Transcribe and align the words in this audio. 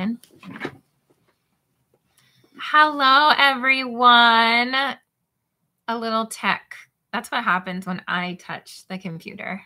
in. 0.00 0.18
Hello, 2.58 3.32
everyone. 3.38 4.74
A 5.88 5.98
little 5.98 6.26
tech. 6.26 6.74
That's 7.12 7.30
what 7.30 7.44
happens 7.44 7.86
when 7.86 8.02
I 8.06 8.38
touch 8.40 8.86
the 8.88 8.98
computer. 8.98 9.62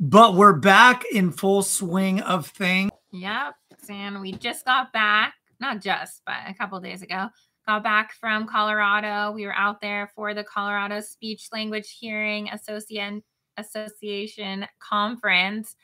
But 0.00 0.34
we're 0.34 0.54
back 0.54 1.04
in 1.12 1.30
full 1.30 1.62
swing 1.62 2.20
of 2.20 2.46
things. 2.46 2.90
Yep. 3.12 3.54
And 3.88 4.20
we 4.20 4.32
just 4.32 4.64
got 4.64 4.92
back, 4.92 5.34
not 5.60 5.80
just, 5.80 6.22
but 6.24 6.36
a 6.48 6.54
couple 6.54 6.80
days 6.80 7.02
ago, 7.02 7.28
got 7.66 7.82
back 7.82 8.12
from 8.14 8.46
Colorado. 8.46 9.32
We 9.32 9.44
were 9.44 9.54
out 9.54 9.80
there 9.80 10.10
for 10.14 10.34
the 10.34 10.44
Colorado 10.44 11.00
Speech 11.00 11.48
Language 11.52 11.96
Hearing 12.00 12.48
Association 12.48 13.22
Association 13.58 14.66
conference, 14.78 15.76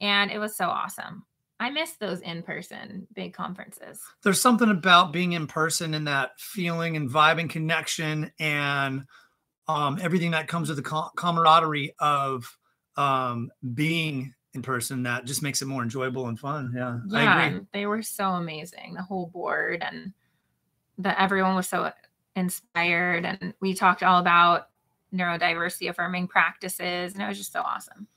and 0.00 0.30
it 0.30 0.38
was 0.38 0.56
so 0.56 0.66
awesome. 0.66 1.24
I 1.58 1.70
miss 1.70 1.92
those 1.92 2.20
in 2.20 2.42
person 2.42 3.06
big 3.14 3.32
conferences. 3.32 4.00
There's 4.22 4.40
something 4.40 4.68
about 4.68 5.12
being 5.12 5.32
in 5.32 5.46
person 5.46 5.94
and 5.94 6.06
that 6.06 6.38
feeling 6.38 6.96
and 6.96 7.08
vibe 7.08 7.40
and 7.40 7.48
connection 7.48 8.30
and 8.38 9.04
um, 9.68 9.98
everything 10.02 10.32
that 10.32 10.48
comes 10.48 10.68
with 10.68 10.82
the 10.82 11.10
camaraderie 11.16 11.94
of 11.98 12.46
um, 12.96 13.50
being 13.74 14.34
in 14.54 14.62
person 14.62 15.02
that 15.04 15.24
just 15.24 15.42
makes 15.42 15.62
it 15.62 15.66
more 15.66 15.82
enjoyable 15.82 16.28
and 16.28 16.38
fun. 16.38 16.72
Yeah, 16.74 16.98
yeah, 17.08 17.58
they 17.72 17.86
were 17.86 18.02
so 18.02 18.30
amazing. 18.30 18.94
The 18.94 19.02
whole 19.02 19.26
board 19.26 19.82
and 19.82 20.12
that 20.98 21.20
everyone 21.20 21.54
was 21.56 21.68
so 21.68 21.92
inspired, 22.34 23.24
and 23.24 23.54
we 23.60 23.74
talked 23.74 24.02
all 24.02 24.20
about 24.20 24.68
neurodiversity 25.12 25.90
affirming 25.90 26.28
practices, 26.28 27.14
and 27.14 27.22
it 27.22 27.26
was 27.26 27.38
just 27.38 27.52
so 27.52 27.60
awesome. 27.60 28.08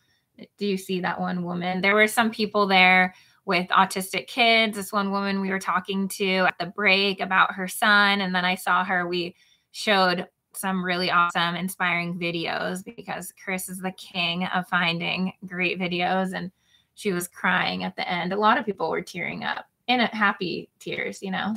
Do 0.58 0.66
you 0.66 0.78
see 0.78 1.02
that 1.02 1.20
one 1.20 1.44
woman? 1.44 1.82
There 1.82 1.96
were 1.96 2.08
some 2.08 2.32
people 2.32 2.68
there 2.68 3.14
with 3.50 3.68
autistic 3.70 4.28
kids. 4.28 4.78
This 4.78 4.94
one 4.94 5.10
woman 5.10 5.42
we 5.42 5.50
were 5.50 5.60
talking 5.60 6.08
to 6.10 6.46
at 6.46 6.60
the 6.60 6.68
break 6.68 7.20
about 7.20 7.56
her 7.56 7.68
son, 7.68 8.22
and 8.22 8.34
then 8.34 8.46
I 8.46 8.54
saw 8.54 8.86
her. 8.86 9.08
We 9.08 9.36
showed 9.72 10.28
some 10.54 10.86
really 10.86 11.10
awesome, 11.10 11.56
inspiring 11.56 12.20
videos 12.20 12.86
because 12.86 13.34
Chris 13.44 13.68
is 13.68 13.80
the 13.80 13.92
king 13.94 14.46
of 14.46 14.68
finding 14.68 15.34
great 15.48 15.80
videos, 15.80 16.34
and 16.34 16.52
she 16.94 17.12
was 17.12 17.28
crying 17.28 17.84
at 17.84 17.96
the 17.96 18.08
end. 18.08 18.34
A 18.34 18.38
lot 18.38 18.60
of 18.60 18.68
people 18.68 18.88
were 18.92 19.02
tearing 19.02 19.44
up 19.44 19.66
in 19.88 20.00
happy 20.00 20.70
tears, 20.78 21.24
you 21.24 21.32
know. 21.32 21.56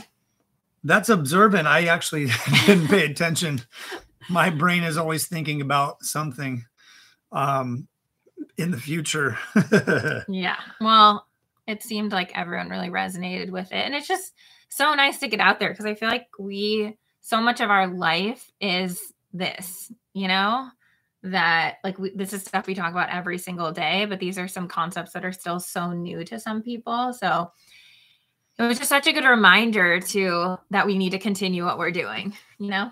That's 0.85 1.11
observant. 1.11 1.69
I 1.69 1.85
actually 1.89 2.29
didn't 2.65 2.89
pay 2.89 3.05
attention. 3.05 3.61
My 4.31 4.49
brain 4.49 4.83
is 4.83 4.97
always 4.97 5.27
thinking 5.27 5.61
about 5.61 6.03
something 6.05 6.65
um, 7.33 7.87
in 8.57 8.71
the 8.71 8.79
future. 8.79 9.37
yeah. 10.27 10.57
Well, 10.81 11.27
it 11.67 11.83
seemed 11.83 12.13
like 12.13 12.37
everyone 12.37 12.69
really 12.69 12.89
resonated 12.89 13.51
with 13.51 13.73
it. 13.73 13.85
And 13.85 13.95
it's 13.95 14.09
just 14.09 14.35
so 14.69 14.95
nice 14.95 15.19
to 15.19 15.29
get 15.29 15.41
out 15.41 15.61
there 15.61 15.71
because 15.71 15.87
I 15.87 15.95
feel 15.95 16.09
like 16.09 16.27
we, 16.39 16.97
so 17.21 17.41
much 17.41 17.61
of 17.61 17.71
our 17.71 17.87
life 17.87 18.51
is 18.61 19.13
this, 19.33 19.93
you 20.13 20.29
know, 20.29 20.69
that 21.23 21.77
like 21.85 21.99
we, 21.99 22.11
this 22.15 22.33
is 22.33 22.43
stuff 22.43 22.67
we 22.67 22.75
talk 22.75 22.91
about 22.91 23.11
every 23.11 23.39
single 23.39 23.71
day, 23.71 24.07
but 24.07 24.19
these 24.19 24.39
are 24.39 24.49
some 24.49 24.67
concepts 24.67 25.13
that 25.13 25.25
are 25.25 25.33
still 25.33 25.61
so 25.61 25.93
new 25.93 26.25
to 26.25 26.41
some 26.41 26.63
people. 26.63 27.13
So 27.13 27.53
it 28.59 28.63
was 28.65 28.79
just 28.79 28.89
such 28.89 29.07
a 29.07 29.13
good 29.13 29.25
reminder 29.25 30.01
to 30.01 30.59
that 30.71 30.87
we 30.87 30.99
need 30.99 31.11
to 31.11 31.19
continue 31.19 31.65
what 31.65 31.79
we're 31.79 31.93
doing, 31.93 32.37
you 32.59 32.71
know? 32.71 32.91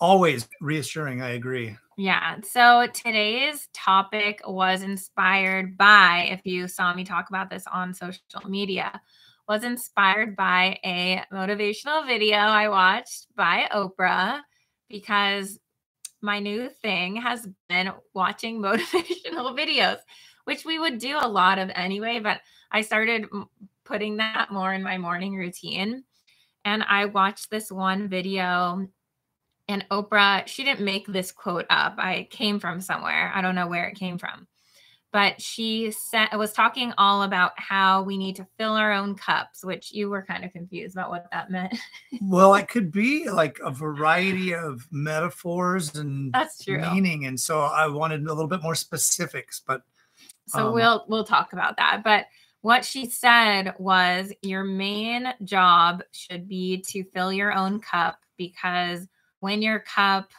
Always 0.00 0.48
reassuring. 0.60 1.22
I 1.22 1.30
agree. 1.30 1.76
Yeah. 1.96 2.36
So 2.42 2.86
today's 2.92 3.68
topic 3.72 4.42
was 4.46 4.82
inspired 4.82 5.78
by, 5.78 6.28
if 6.30 6.42
you 6.44 6.68
saw 6.68 6.92
me 6.92 7.04
talk 7.04 7.30
about 7.30 7.48
this 7.48 7.64
on 7.72 7.94
social 7.94 8.20
media, 8.46 9.00
was 9.48 9.64
inspired 9.64 10.36
by 10.36 10.78
a 10.84 11.22
motivational 11.32 12.06
video 12.06 12.36
I 12.36 12.68
watched 12.68 13.28
by 13.34 13.68
Oprah 13.72 14.40
because 14.90 15.58
my 16.20 16.38
new 16.38 16.68
thing 16.68 17.16
has 17.16 17.48
been 17.70 17.92
watching 18.12 18.60
motivational 18.62 19.56
videos, 19.56 19.98
which 20.44 20.66
we 20.66 20.78
would 20.78 20.98
do 20.98 21.16
a 21.18 21.28
lot 21.28 21.58
of 21.58 21.70
anyway, 21.74 22.20
but 22.20 22.40
I 22.70 22.82
started 22.82 23.26
putting 23.86 24.18
that 24.18 24.52
more 24.52 24.74
in 24.74 24.82
my 24.82 24.98
morning 24.98 25.34
routine. 25.34 26.04
And 26.66 26.82
I 26.82 27.06
watched 27.06 27.48
this 27.48 27.70
one 27.72 28.08
video 28.08 28.86
and 29.68 29.84
Oprah, 29.90 30.46
she 30.46 30.64
didn't 30.64 30.84
make 30.84 31.06
this 31.06 31.32
quote 31.32 31.66
up. 31.70 31.96
I 31.98 32.28
came 32.30 32.60
from 32.60 32.80
somewhere. 32.80 33.32
I 33.34 33.40
don't 33.40 33.54
know 33.54 33.66
where 33.66 33.88
it 33.88 33.96
came 33.96 34.18
from. 34.18 34.46
But 35.12 35.40
she 35.40 35.92
said 35.92 36.28
I 36.30 36.36
was 36.36 36.52
talking 36.52 36.92
all 36.98 37.22
about 37.22 37.52
how 37.56 38.02
we 38.02 38.18
need 38.18 38.36
to 38.36 38.46
fill 38.58 38.72
our 38.72 38.92
own 38.92 39.14
cups, 39.14 39.64
which 39.64 39.92
you 39.92 40.10
were 40.10 40.22
kind 40.22 40.44
of 40.44 40.52
confused 40.52 40.94
about 40.94 41.10
what 41.10 41.26
that 41.32 41.50
meant. 41.50 41.74
well, 42.20 42.54
it 42.54 42.68
could 42.68 42.92
be 42.92 43.30
like 43.30 43.58
a 43.64 43.70
variety 43.70 44.54
of 44.54 44.86
metaphors 44.90 45.94
and 45.94 46.32
that's 46.34 46.62
true 46.62 46.80
meaning. 46.92 47.24
And 47.24 47.40
so 47.40 47.60
I 47.60 47.86
wanted 47.86 48.22
a 48.22 48.28
little 48.28 48.48
bit 48.48 48.62
more 48.62 48.74
specifics, 48.74 49.62
but 49.66 49.82
so 50.48 50.68
um, 50.68 50.74
we'll 50.74 51.04
we'll 51.08 51.24
talk 51.24 51.52
about 51.52 51.76
that. 51.78 52.02
But 52.04 52.26
what 52.60 52.84
she 52.84 53.08
said 53.08 53.74
was 53.78 54.32
your 54.42 54.64
main 54.64 55.32
job 55.44 56.02
should 56.12 56.46
be 56.48 56.82
to 56.88 57.04
fill 57.14 57.32
your 57.32 57.52
own 57.52 57.80
cup 57.80 58.18
because 58.36 59.06
when 59.40 59.62
your 59.62 59.80
cup 59.80 60.30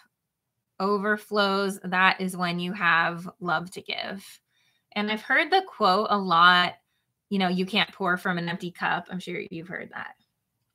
overflows, 0.79 1.79
that 1.83 2.21
is 2.21 2.37
when 2.37 2.59
you 2.59 2.73
have 2.73 3.29
love 3.39 3.71
to 3.71 3.81
give. 3.81 4.25
And 4.93 5.11
I've 5.11 5.21
heard 5.21 5.51
the 5.51 5.63
quote 5.67 6.07
a 6.09 6.17
lot, 6.17 6.75
you 7.29 7.39
know, 7.39 7.47
you 7.47 7.65
can't 7.65 7.91
pour 7.91 8.17
from 8.17 8.37
an 8.37 8.49
empty 8.49 8.71
cup. 8.71 9.07
I'm 9.09 9.19
sure 9.19 9.41
you've 9.49 9.67
heard 9.67 9.91
that. 9.93 10.15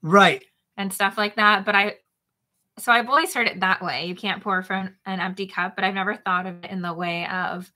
Right. 0.02 0.44
And 0.76 0.92
stuff 0.92 1.16
like 1.18 1.36
that. 1.36 1.64
But 1.64 1.74
I, 1.74 1.94
so 2.78 2.92
I've 2.92 3.08
always 3.08 3.34
heard 3.34 3.48
it 3.48 3.60
that 3.60 3.82
way. 3.82 4.06
You 4.06 4.14
can't 4.14 4.42
pour 4.42 4.62
from 4.62 4.94
an 5.06 5.20
empty 5.20 5.46
cup, 5.46 5.76
but 5.76 5.84
I've 5.84 5.94
never 5.94 6.16
thought 6.16 6.46
of 6.46 6.64
it 6.64 6.70
in 6.70 6.82
the 6.82 6.94
way 6.94 7.26
of 7.26 7.70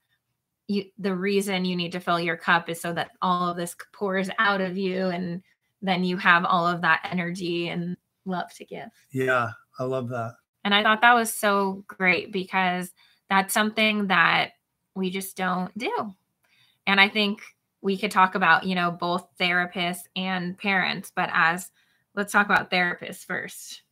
you, 0.68 0.84
the 0.98 1.14
reason 1.14 1.64
you 1.64 1.76
need 1.76 1.92
to 1.92 2.00
fill 2.00 2.18
your 2.18 2.36
cup 2.36 2.68
is 2.68 2.80
so 2.80 2.92
that 2.92 3.10
all 3.22 3.50
of 3.50 3.56
this 3.56 3.76
pours 3.92 4.30
out 4.38 4.60
of 4.60 4.76
you 4.76 5.06
and 5.06 5.42
then 5.82 6.02
you 6.02 6.16
have 6.16 6.44
all 6.44 6.66
of 6.66 6.80
that 6.80 7.08
energy 7.10 7.68
and 7.68 7.96
love 8.24 8.52
to 8.54 8.64
give. 8.64 8.88
Yeah. 9.12 9.50
I 9.78 9.84
love 9.84 10.09
that. 10.10 10.34
And 10.64 10.75
I 10.75 10.82
thought 10.82 11.03
that 11.03 11.14
was 11.14 11.32
so 11.32 11.84
great 11.87 12.32
because 12.32 12.92
that's 13.28 13.54
something 13.54 14.09
that 14.09 14.53
we 14.94 15.10
just 15.10 15.37
don't 15.37 15.76
do. 15.78 16.14
And 16.87 17.00
I 17.00 17.09
think 17.09 17.41
we 17.82 17.97
could 17.97 18.10
talk 18.10 18.34
about, 18.34 18.65
you 18.65 18.75
know, 18.75 18.91
both 18.91 19.28
therapists 19.38 20.04
and 20.16 20.59
parents, 20.59 21.12
but 21.15 21.31
as 21.32 21.70
let's 22.15 22.32
talk 22.32 22.47
about 22.47 22.70
therapists 22.70 23.25
first. 23.25 23.82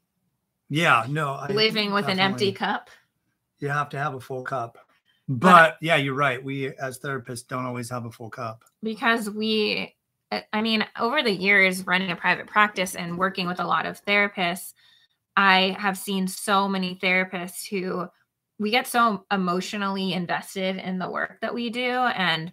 Yeah, 0.69 1.07
no. 1.09 1.33
I, 1.33 1.49
Living 1.53 1.93
with 1.93 2.09
an 2.09 2.19
empty 2.19 2.51
cup. 2.51 2.91
You 3.59 3.69
have 3.69 3.89
to 3.91 3.99
have 3.99 4.15
a 4.15 4.21
full 4.21 4.43
cup. 4.43 4.79
But 5.29 5.77
yeah, 5.81 5.97
you're 5.97 6.15
right. 6.15 6.43
We 6.43 6.75
as 6.77 6.99
therapists 6.99 7.47
don't 7.47 7.65
always 7.65 7.89
have 7.91 8.05
a 8.05 8.11
full 8.11 8.31
cup. 8.31 8.65
Because 8.83 9.31
we 9.31 9.95
I 10.53 10.63
mean, 10.63 10.85
over 10.99 11.23
the 11.23 11.33
years 11.33 11.87
running 11.87 12.11
a 12.11 12.17
private 12.17 12.47
practice 12.47 12.95
and 12.95 13.19
working 13.19 13.47
with 13.47 13.61
a 13.61 13.67
lot 13.67 13.87
of 13.87 14.05
therapists, 14.05 14.73
I 15.37 15.77
have 15.79 15.99
seen 15.99 16.29
so 16.29 16.69
many 16.69 16.97
therapists 16.97 17.69
who 17.69 18.07
we 18.59 18.71
get 18.71 18.87
so 18.87 19.25
emotionally 19.33 20.13
invested 20.13 20.77
in 20.77 20.99
the 20.99 21.11
work 21.11 21.39
that 21.41 21.55
we 21.55 21.71
do. 21.71 21.91
And 21.91 22.53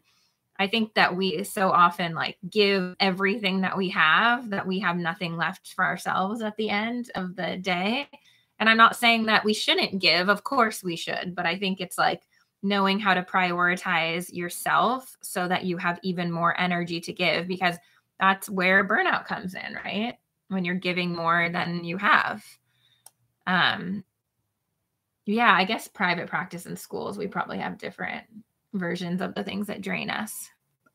I 0.58 0.68
think 0.68 0.94
that 0.96 1.16
we 1.16 1.44
so 1.44 1.72
often 1.72 2.14
like 2.14 2.38
give 2.50 2.96
everything 3.00 3.62
that 3.62 3.78
we 3.78 3.90
have 3.90 4.50
that 4.52 4.68
we 4.68 4.80
have 4.80 4.98
nothing 4.98 5.38
left 5.38 5.74
for 5.74 5.86
ourselves 5.86 6.42
at 6.42 6.56
the 6.58 6.70
end 6.70 7.12
of 7.16 7.36
the 7.36 7.58
day. 7.58 8.08
And 8.60 8.70
I'm 8.70 8.78
not 8.78 8.96
saying 8.96 9.26
that 9.26 9.46
we 9.46 9.54
shouldn't 9.54 10.00
give, 10.00 10.30
of 10.30 10.44
course 10.44 10.84
we 10.84 10.96
should, 10.96 11.34
but 11.36 11.46
I 11.46 11.58
think 11.58 11.82
it's 11.82 11.98
like 11.98 12.22
knowing 12.64 13.00
how 13.00 13.16
to 13.16 13.24
prioritize 13.24 14.32
yourself 14.32 15.16
so 15.24 15.48
that 15.48 15.66
you 15.66 15.78
have 15.78 16.00
even 16.04 16.32
more 16.32 16.60
energy 16.60 17.02
to 17.02 17.14
give 17.14 17.48
because 17.48 17.76
that's 18.20 18.48
where 18.50 18.88
burnout 18.88 19.26
comes 19.26 19.56
in, 19.56 19.76
right? 19.84 20.16
When 20.50 20.64
you're 20.64 20.76
giving 20.76 21.16
more 21.16 21.50
than 21.50 21.84
you 21.84 21.98
have 21.98 22.44
um 23.48 24.04
yeah 25.26 25.54
i 25.54 25.64
guess 25.64 25.88
private 25.88 26.28
practice 26.28 26.66
in 26.66 26.76
schools 26.76 27.18
we 27.18 27.28
probably 27.28 27.58
have 27.58 27.78
different 27.78 28.24
versions 28.74 29.22
of 29.22 29.36
the 29.36 29.44
things 29.44 29.68
that 29.68 29.82
drain 29.82 30.10
us. 30.10 30.50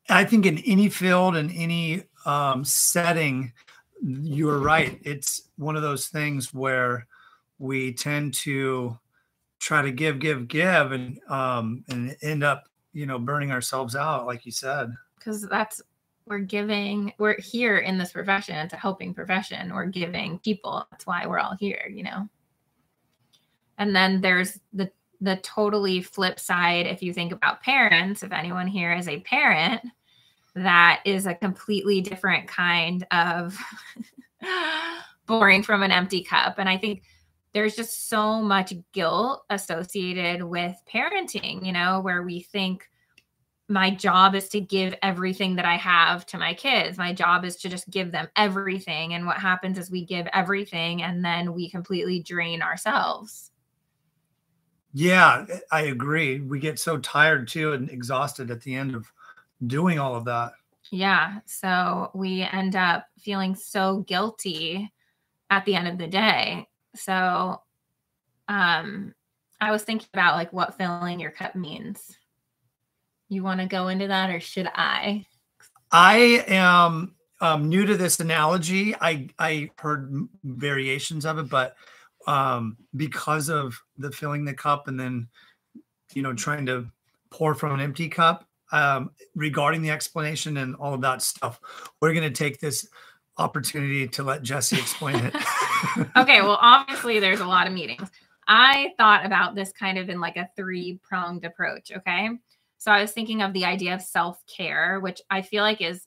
I 0.09 0.23
think 0.23 0.45
in 0.45 0.57
any 0.59 0.89
field 0.89 1.35
in 1.35 1.51
any 1.51 2.03
um, 2.25 2.63
setting 2.63 3.51
you're 4.03 4.59
right. 4.59 4.99
It's 5.03 5.49
one 5.57 5.75
of 5.75 5.81
those 5.81 6.07
things 6.07 6.53
where 6.53 7.07
we 7.57 7.93
tend 7.93 8.35
to 8.35 8.97
try 9.59 9.81
to 9.81 9.91
give 9.91 10.19
give 10.19 10.47
give 10.47 10.91
and 10.91 11.19
um 11.29 11.83
and 11.89 12.15
end 12.21 12.43
up 12.43 12.65
you 12.93 13.07
know 13.07 13.17
burning 13.17 13.51
ourselves 13.51 13.95
out 13.95 14.27
like 14.27 14.45
you 14.45 14.51
said. 14.51 14.93
Because 15.17 15.41
that's 15.49 15.81
we're 16.27 16.37
giving 16.39 17.11
we're 17.17 17.39
here 17.41 17.79
in 17.79 17.97
this 17.97 18.11
profession 18.11 18.55
it's 18.57 18.73
a 18.73 18.77
helping 18.77 19.15
profession. 19.15 19.73
We're 19.73 19.87
giving 19.87 20.37
people 20.39 20.85
that's 20.91 21.07
why 21.07 21.25
we're 21.25 21.39
all 21.39 21.55
here 21.59 21.91
you 21.91 22.03
know 22.03 22.29
and 23.77 23.95
then 23.95 24.21
there's 24.21 24.59
the 24.73 24.91
the 25.19 25.37
totally 25.37 26.01
flip 26.01 26.39
side 26.39 26.85
if 26.85 27.01
you 27.01 27.11
think 27.11 27.31
about 27.31 27.63
parents, 27.63 28.21
if 28.21 28.31
anyone 28.31 28.67
here 28.67 28.93
is 28.93 29.07
a 29.07 29.19
parent, 29.21 29.81
that 30.53 31.01
is 31.05 31.25
a 31.25 31.33
completely 31.33 32.01
different 32.01 32.47
kind 32.47 33.05
of 33.11 33.57
pouring 35.27 35.63
from 35.63 35.83
an 35.83 35.91
empty 35.91 36.23
cup. 36.23 36.55
And 36.59 36.69
I 36.69 36.77
think 36.77 37.03
there's 37.53 37.75
just 37.75 38.09
so 38.09 38.41
much 38.41 38.73
guilt 38.91 39.43
associated 39.49 40.43
with 40.43 40.75
parenting, 40.91 41.65
you 41.65 41.71
know, 41.71 41.99
where 42.01 42.21
we 42.21 42.41
think 42.41 42.87
my 43.69 43.89
job 43.89 44.33
is 44.35 44.47
to 44.49 44.61
give 44.61 44.95
everything 45.01 45.55
that 45.55 45.65
I 45.65 45.75
have 45.75 46.25
to 46.27 46.37
my 46.37 46.53
kids. 46.53 46.97
My 46.97 47.13
job 47.13 47.43
is 47.43 47.57
to 47.57 47.69
just 47.69 47.89
give 47.89 48.11
them 48.11 48.29
everything. 48.35 49.13
And 49.13 49.25
what 49.25 49.37
happens 49.37 49.77
is 49.77 49.91
we 49.91 50.05
give 50.05 50.27
everything 50.33 51.01
and 51.01 51.23
then 51.23 51.53
we 51.53 51.69
completely 51.69 52.21
drain 52.21 52.61
ourselves. 52.61 53.51
Yeah, 54.93 55.45
I 55.71 55.81
agree. 55.81 56.39
We 56.39 56.59
get 56.59 56.79
so 56.79 56.97
tired 56.97 57.47
too 57.47 57.73
and 57.73 57.89
exhausted 57.89 58.51
at 58.51 58.61
the 58.61 58.75
end 58.75 58.95
of 58.95 59.11
doing 59.65 59.99
all 59.99 60.15
of 60.15 60.25
that. 60.25 60.53
Yeah. 60.91 61.39
So 61.45 62.11
we 62.13 62.41
end 62.41 62.75
up 62.75 63.07
feeling 63.19 63.55
so 63.55 63.99
guilty 64.07 64.91
at 65.49 65.65
the 65.65 65.75
end 65.75 65.87
of 65.87 65.97
the 65.97 66.07
day. 66.07 66.67
So 66.95 67.61
um 68.47 69.13
I 69.59 69.71
was 69.71 69.83
thinking 69.83 70.07
about 70.13 70.35
like 70.35 70.53
what 70.53 70.77
filling 70.77 71.19
your 71.19 71.31
cup 71.31 71.55
means. 71.55 72.17
You 73.29 73.43
want 73.43 73.59
to 73.59 73.65
go 73.65 73.89
into 73.89 74.07
that 74.07 74.29
or 74.29 74.39
should 74.39 74.69
I? 74.73 75.25
I 75.91 76.43
am 76.47 77.15
um, 77.41 77.69
new 77.69 77.85
to 77.85 77.97
this 77.97 78.19
analogy. 78.19 78.95
I 78.95 79.29
I 79.37 79.69
heard 79.77 80.27
variations 80.43 81.25
of 81.25 81.39
it, 81.39 81.49
but 81.49 81.75
um, 82.27 82.77
because 82.95 83.49
of 83.49 83.81
the 83.97 84.11
filling 84.11 84.45
the 84.45 84.53
cup 84.53 84.87
and 84.87 84.99
then 84.99 85.27
you 86.13 86.21
know 86.21 86.33
trying 86.33 86.65
to 86.67 86.87
pour 87.29 87.55
from 87.55 87.73
an 87.73 87.81
empty 87.81 88.07
cup, 88.09 88.47
um, 88.71 89.11
regarding 89.35 89.81
the 89.81 89.89
explanation 89.89 90.57
and 90.57 90.75
all 90.75 90.93
of 90.93 91.01
that 91.01 91.21
stuff, 91.21 91.59
we're 92.01 92.13
going 92.13 92.31
to 92.31 92.37
take 92.37 92.59
this 92.59 92.87
opportunity 93.37 94.07
to 94.07 94.23
let 94.23 94.43
Jesse 94.43 94.77
explain 94.77 95.15
it. 95.15 95.35
okay, 96.17 96.41
well, 96.41 96.57
obviously 96.61 97.19
there's 97.19 97.39
a 97.39 97.45
lot 97.45 97.67
of 97.67 97.73
meetings. 97.73 98.09
I 98.47 98.93
thought 98.97 99.25
about 99.25 99.55
this 99.55 99.71
kind 99.71 99.97
of 99.97 100.09
in 100.09 100.19
like 100.19 100.37
a 100.37 100.49
three 100.55 100.99
pronged 101.03 101.45
approach. 101.45 101.91
Okay. 101.95 102.29
So 102.77 102.91
I 102.91 103.01
was 103.01 103.11
thinking 103.11 103.41
of 103.41 103.53
the 103.53 103.65
idea 103.65 103.93
of 103.93 104.01
self 104.01 104.41
care, 104.47 104.99
which 104.99 105.21
I 105.29 105.41
feel 105.41 105.63
like 105.63 105.81
is, 105.81 106.05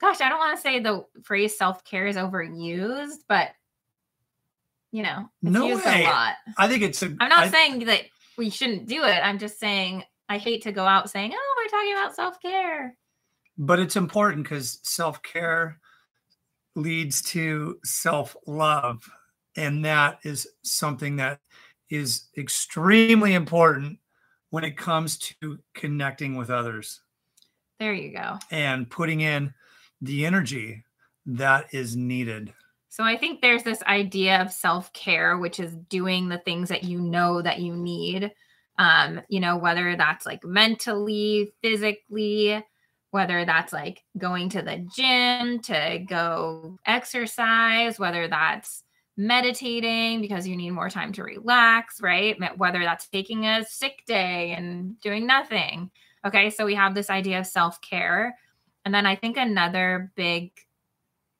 gosh, 0.00 0.20
I 0.20 0.28
don't 0.28 0.38
want 0.38 0.56
to 0.56 0.62
say 0.62 0.80
the 0.80 1.04
phrase 1.22 1.56
self 1.56 1.84
care 1.84 2.06
is 2.06 2.16
overused, 2.16 3.18
but 3.28 3.50
you 4.96 5.02
know, 5.02 5.28
it's 5.42 5.52
no 5.52 5.66
used 5.66 5.84
way. 5.84 6.04
a 6.04 6.08
lot. 6.08 6.36
I 6.56 6.68
think 6.68 6.82
it's. 6.82 7.02
i 7.02 7.06
am 7.06 7.16
not 7.18 7.32
I, 7.32 7.48
saying 7.50 7.80
that 7.80 8.04
we 8.38 8.48
shouldn't 8.48 8.88
do 8.88 9.04
it. 9.04 9.20
I'm 9.22 9.38
just 9.38 9.60
saying 9.60 10.04
I 10.30 10.38
hate 10.38 10.62
to 10.62 10.72
go 10.72 10.86
out 10.86 11.10
saying, 11.10 11.32
"Oh, 11.34 11.54
we're 11.58 11.68
talking 11.68 11.92
about 11.92 12.16
self 12.16 12.40
care." 12.40 12.96
But 13.58 13.78
it's 13.78 13.96
important 13.96 14.44
because 14.44 14.80
self 14.84 15.22
care 15.22 15.78
leads 16.76 17.20
to 17.32 17.78
self 17.84 18.34
love, 18.46 19.06
and 19.54 19.84
that 19.84 20.20
is 20.22 20.48
something 20.62 21.16
that 21.16 21.40
is 21.90 22.28
extremely 22.38 23.34
important 23.34 23.98
when 24.48 24.64
it 24.64 24.78
comes 24.78 25.18
to 25.18 25.58
connecting 25.74 26.36
with 26.36 26.48
others. 26.48 27.02
There 27.78 27.92
you 27.92 28.16
go. 28.16 28.38
And 28.50 28.88
putting 28.88 29.20
in 29.20 29.52
the 30.00 30.24
energy 30.24 30.84
that 31.26 31.66
is 31.74 31.96
needed. 31.96 32.54
So 32.96 33.04
I 33.04 33.18
think 33.18 33.42
there's 33.42 33.62
this 33.62 33.82
idea 33.82 34.40
of 34.40 34.50
self-care 34.50 35.36
which 35.36 35.60
is 35.60 35.74
doing 35.90 36.30
the 36.30 36.38
things 36.38 36.70
that 36.70 36.82
you 36.82 36.98
know 36.98 37.42
that 37.42 37.60
you 37.60 37.76
need. 37.76 38.32
Um, 38.78 39.20
you 39.28 39.38
know, 39.38 39.58
whether 39.58 39.96
that's 39.96 40.24
like 40.24 40.42
mentally, 40.46 41.52
physically, 41.62 42.64
whether 43.10 43.44
that's 43.44 43.74
like 43.74 44.02
going 44.16 44.48
to 44.48 44.62
the 44.62 44.88
gym 44.96 45.60
to 45.64 46.06
go 46.08 46.78
exercise, 46.86 47.98
whether 47.98 48.28
that's 48.28 48.82
meditating 49.18 50.22
because 50.22 50.48
you 50.48 50.56
need 50.56 50.70
more 50.70 50.88
time 50.88 51.12
to 51.12 51.22
relax, 51.22 52.00
right? 52.00 52.38
Whether 52.56 52.82
that's 52.82 53.08
taking 53.08 53.44
a 53.44 53.66
sick 53.66 54.04
day 54.06 54.54
and 54.56 54.98
doing 55.02 55.26
nothing. 55.26 55.90
Okay, 56.24 56.48
so 56.48 56.64
we 56.64 56.74
have 56.76 56.94
this 56.94 57.10
idea 57.10 57.40
of 57.40 57.46
self 57.46 57.78
care. 57.82 58.38
And 58.86 58.94
then 58.94 59.04
I 59.04 59.16
think 59.16 59.36
another 59.36 60.12
big 60.16 60.52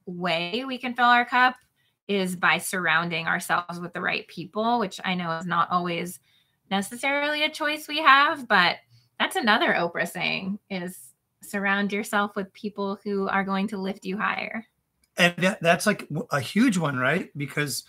way 0.07 0.65
we 0.65 0.79
can 0.79 0.95
fill 0.95 1.07
our 1.07 1.25
cup 1.25 1.57
is 2.09 2.37
by 2.37 2.59
surrounding 2.59 3.27
ourselves 3.27 3.81
with 3.81 3.93
the 3.93 4.01
right 4.01 4.27
people, 4.29 4.79
which 4.79 5.01
I 5.05 5.15
know 5.15 5.33
is 5.39 5.47
not 5.47 5.71
always 5.71 6.21
necessarily 6.71 7.43
a 7.43 7.51
choice 7.51 7.89
we 7.89 7.99
have, 7.99 8.47
but 8.49 8.77
that's 9.19 9.37
another 9.37 9.73
Oprah 9.73 10.09
saying 10.09 10.59
is 10.71 11.13
surround 11.43 11.93
yourself 11.93 12.37
with 12.37 12.53
people 12.53 12.99
who 13.05 13.29
are 13.29 13.45
going 13.45 13.69
to 13.69 13.79
lift 13.79 14.05
you 14.05 14.17
higher. 14.17 14.67
And 15.17 15.35
that, 15.39 15.61
that's 15.61 15.87
like 15.87 16.07
a 16.31 16.41
huge 16.41 16.77
one 16.77 16.99
right? 16.99 17.31
Because 17.37 17.85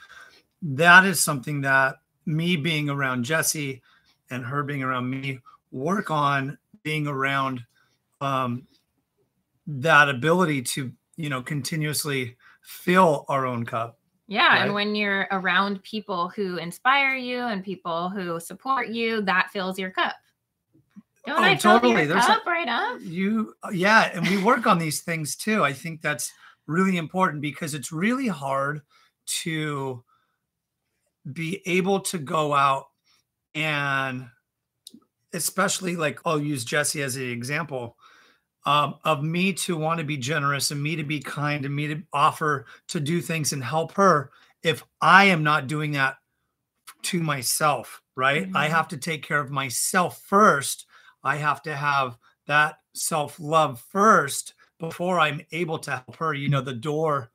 that 0.61 1.05
is 1.05 1.21
something 1.21 1.61
that 1.61 1.97
me 2.25 2.55
being 2.55 2.89
around 2.89 3.23
jesse 3.23 3.81
and 4.29 4.45
her 4.45 4.63
being 4.63 4.83
around 4.83 5.09
me 5.09 5.39
work 5.71 6.11
on 6.11 6.57
being 6.83 7.07
around 7.07 7.63
um, 8.21 8.67
that 9.65 10.09
ability 10.09 10.61
to 10.61 10.91
you 11.17 11.29
know 11.29 11.41
continuously 11.41 12.37
fill 12.61 13.25
our 13.27 13.45
own 13.45 13.65
cup 13.65 13.99
yeah 14.27 14.47
right? 14.47 14.61
and 14.63 14.73
when 14.73 14.95
you're 14.95 15.27
around 15.31 15.83
people 15.83 16.29
who 16.29 16.57
inspire 16.57 17.15
you 17.15 17.39
and 17.39 17.63
people 17.63 18.09
who 18.09 18.39
support 18.39 18.87
you 18.87 19.21
that 19.21 19.49
fills 19.51 19.77
your 19.77 19.91
cup 19.91 20.15
don't 21.25 21.39
oh, 21.39 21.43
I 21.43 21.55
totally. 21.55 22.05
There's 22.05 22.25
cup 22.25 22.47
a, 22.47 22.49
right 22.49 22.69
up? 22.69 23.01
You, 23.01 23.53
uh, 23.61 23.71
yeah, 23.73 24.11
and 24.13 24.25
we 24.29 24.41
work 24.41 24.65
on 24.65 24.79
these 24.79 25.01
things 25.01 25.35
too. 25.35 25.61
I 25.61 25.73
think 25.73 26.01
that's 26.01 26.31
really 26.67 26.95
important 26.95 27.41
because 27.41 27.73
it's 27.73 27.91
really 27.91 28.29
hard 28.29 28.81
to 29.43 30.05
be 31.33 31.61
able 31.65 31.99
to 31.99 32.17
go 32.17 32.53
out 32.53 32.85
and 33.53 34.27
especially 35.33 35.97
like 35.97 36.19
I'll 36.25 36.41
use 36.41 36.63
Jesse 36.63 37.01
as 37.01 37.17
an 37.17 37.29
example 37.29 37.96
um, 38.67 38.95
of 39.05 39.23
me 39.23 39.53
to 39.53 39.77
want 39.77 39.97
to 39.97 40.05
be 40.05 40.17
generous 40.17 40.71
and 40.71 40.83
me 40.83 40.97
to 40.97 41.03
be 41.03 41.21
kind 41.21 41.63
and 41.63 41.73
me 41.73 41.87
to 41.87 42.03
offer 42.11 42.65
to 42.89 42.99
do 42.99 43.21
things 43.21 43.53
and 43.53 43.63
help 43.63 43.93
her 43.93 44.31
if 44.61 44.83
I 44.99 45.23
am 45.25 45.41
not 45.41 45.67
doing 45.67 45.93
that 45.93 46.17
to 47.03 47.23
myself, 47.23 48.01
right? 48.17 48.43
Mm-hmm. 48.43 48.57
I 48.57 48.67
have 48.67 48.89
to 48.89 48.97
take 48.97 49.23
care 49.23 49.39
of 49.39 49.51
myself 49.51 50.21
first. 50.21 50.85
I 51.23 51.37
have 51.37 51.61
to 51.63 51.73
have 51.77 52.17
that 52.47 52.79
self 52.93 53.39
love 53.39 53.79
first 53.89 54.53
before 54.79 55.17
I'm 55.17 55.41
able 55.53 55.79
to 55.79 55.91
help 55.91 56.17
her, 56.17 56.33
you 56.33 56.49
know, 56.49 56.61
the 56.61 56.73
door 56.73 57.31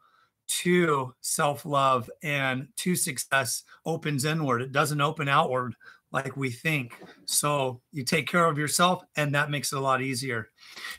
to 0.49 1.15
self 1.23 1.65
love 1.65 2.11
and 2.23 2.69
to 2.77 2.95
success 2.95 3.65
opens 3.87 4.27
inward. 4.27 4.61
It 4.61 4.73
doesn't 4.73 5.01
open 5.01 5.31
outward 5.31 5.77
like 6.13 6.37
we 6.37 6.51
think. 6.51 6.97
So 7.25 7.81
you 7.91 8.05
take 8.05 8.29
care 8.29 8.47
of 8.47 8.59
yourself, 8.59 9.03
and 9.17 9.35
that 9.35 9.51
makes 9.51 9.73
it 9.73 9.79
a 9.79 9.81
lot 9.81 10.03
easier. 10.03 10.49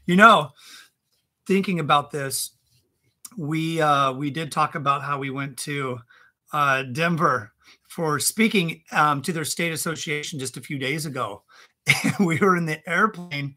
You 0.06 0.16
know, 0.16 0.50
thinking 1.48 1.80
about 1.80 2.12
this, 2.12 2.52
we 3.38 3.82
uh, 3.82 4.14
we 4.14 4.32
did 4.32 4.52
talk 4.52 4.76
about 4.76 5.04
how 5.04 5.20
we 5.20 5.30
went 5.30 5.58
to 5.60 6.00
uh, 6.52 6.84
Denver 6.84 7.52
for 7.88 8.20
speaking 8.20 8.82
um, 8.92 9.22
to 9.22 9.32
their 9.32 9.46
state 9.46 9.72
association 9.72 10.40
just 10.40 10.58
a 10.58 10.62
few 10.62 10.78
days 10.78 11.06
ago. 11.06 11.44
We 12.20 12.40
were 12.40 12.56
in 12.56 12.66
the 12.66 12.88
airplane, 12.90 13.56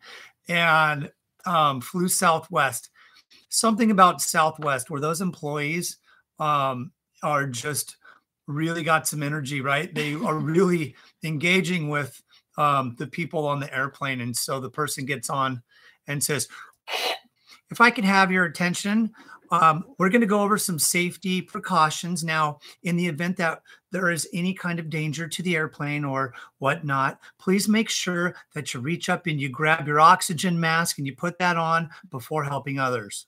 and 0.48 1.10
um, 1.46 1.80
flew 1.80 2.08
Southwest. 2.08 2.90
Something 3.48 3.90
about 3.90 4.20
Southwest 4.20 4.90
where 4.90 5.00
those 5.00 5.20
employees 5.20 5.98
um, 6.38 6.92
are 7.22 7.46
just 7.46 7.96
really 8.46 8.82
got 8.82 9.08
some 9.08 9.22
energy, 9.22 9.60
right? 9.60 9.94
They 9.94 10.14
are 10.14 10.38
really 10.38 10.94
engaging 11.24 11.88
with 11.88 12.22
um, 12.56 12.94
the 12.98 13.06
people 13.06 13.46
on 13.46 13.60
the 13.60 13.74
airplane. 13.74 14.20
And 14.20 14.36
so 14.36 14.60
the 14.60 14.70
person 14.70 15.04
gets 15.04 15.30
on 15.30 15.62
and 16.06 16.22
says, 16.22 16.48
If 17.70 17.80
I 17.80 17.90
can 17.90 18.04
have 18.04 18.30
your 18.30 18.44
attention, 18.44 19.12
um, 19.50 19.84
we're 19.98 20.08
going 20.08 20.20
to 20.20 20.26
go 20.26 20.42
over 20.42 20.58
some 20.58 20.78
safety 20.78 21.40
precautions 21.40 22.24
now. 22.24 22.58
In 22.82 22.96
the 22.96 23.06
event 23.06 23.36
that 23.36 23.62
there 23.90 24.10
is 24.10 24.28
any 24.32 24.54
kind 24.54 24.78
of 24.78 24.90
danger 24.90 25.28
to 25.28 25.42
the 25.42 25.56
airplane 25.56 26.04
or 26.04 26.34
whatnot, 26.58 27.20
please 27.38 27.68
make 27.68 27.88
sure 27.88 28.34
that 28.54 28.74
you 28.74 28.80
reach 28.80 29.08
up 29.08 29.26
and 29.26 29.40
you 29.40 29.48
grab 29.48 29.86
your 29.86 30.00
oxygen 30.00 30.58
mask 30.58 30.98
and 30.98 31.06
you 31.06 31.14
put 31.14 31.38
that 31.38 31.56
on 31.56 31.90
before 32.10 32.44
helping 32.44 32.78
others. 32.78 33.26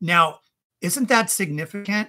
Now, 0.00 0.40
isn't 0.80 1.08
that 1.08 1.30
significant? 1.30 2.08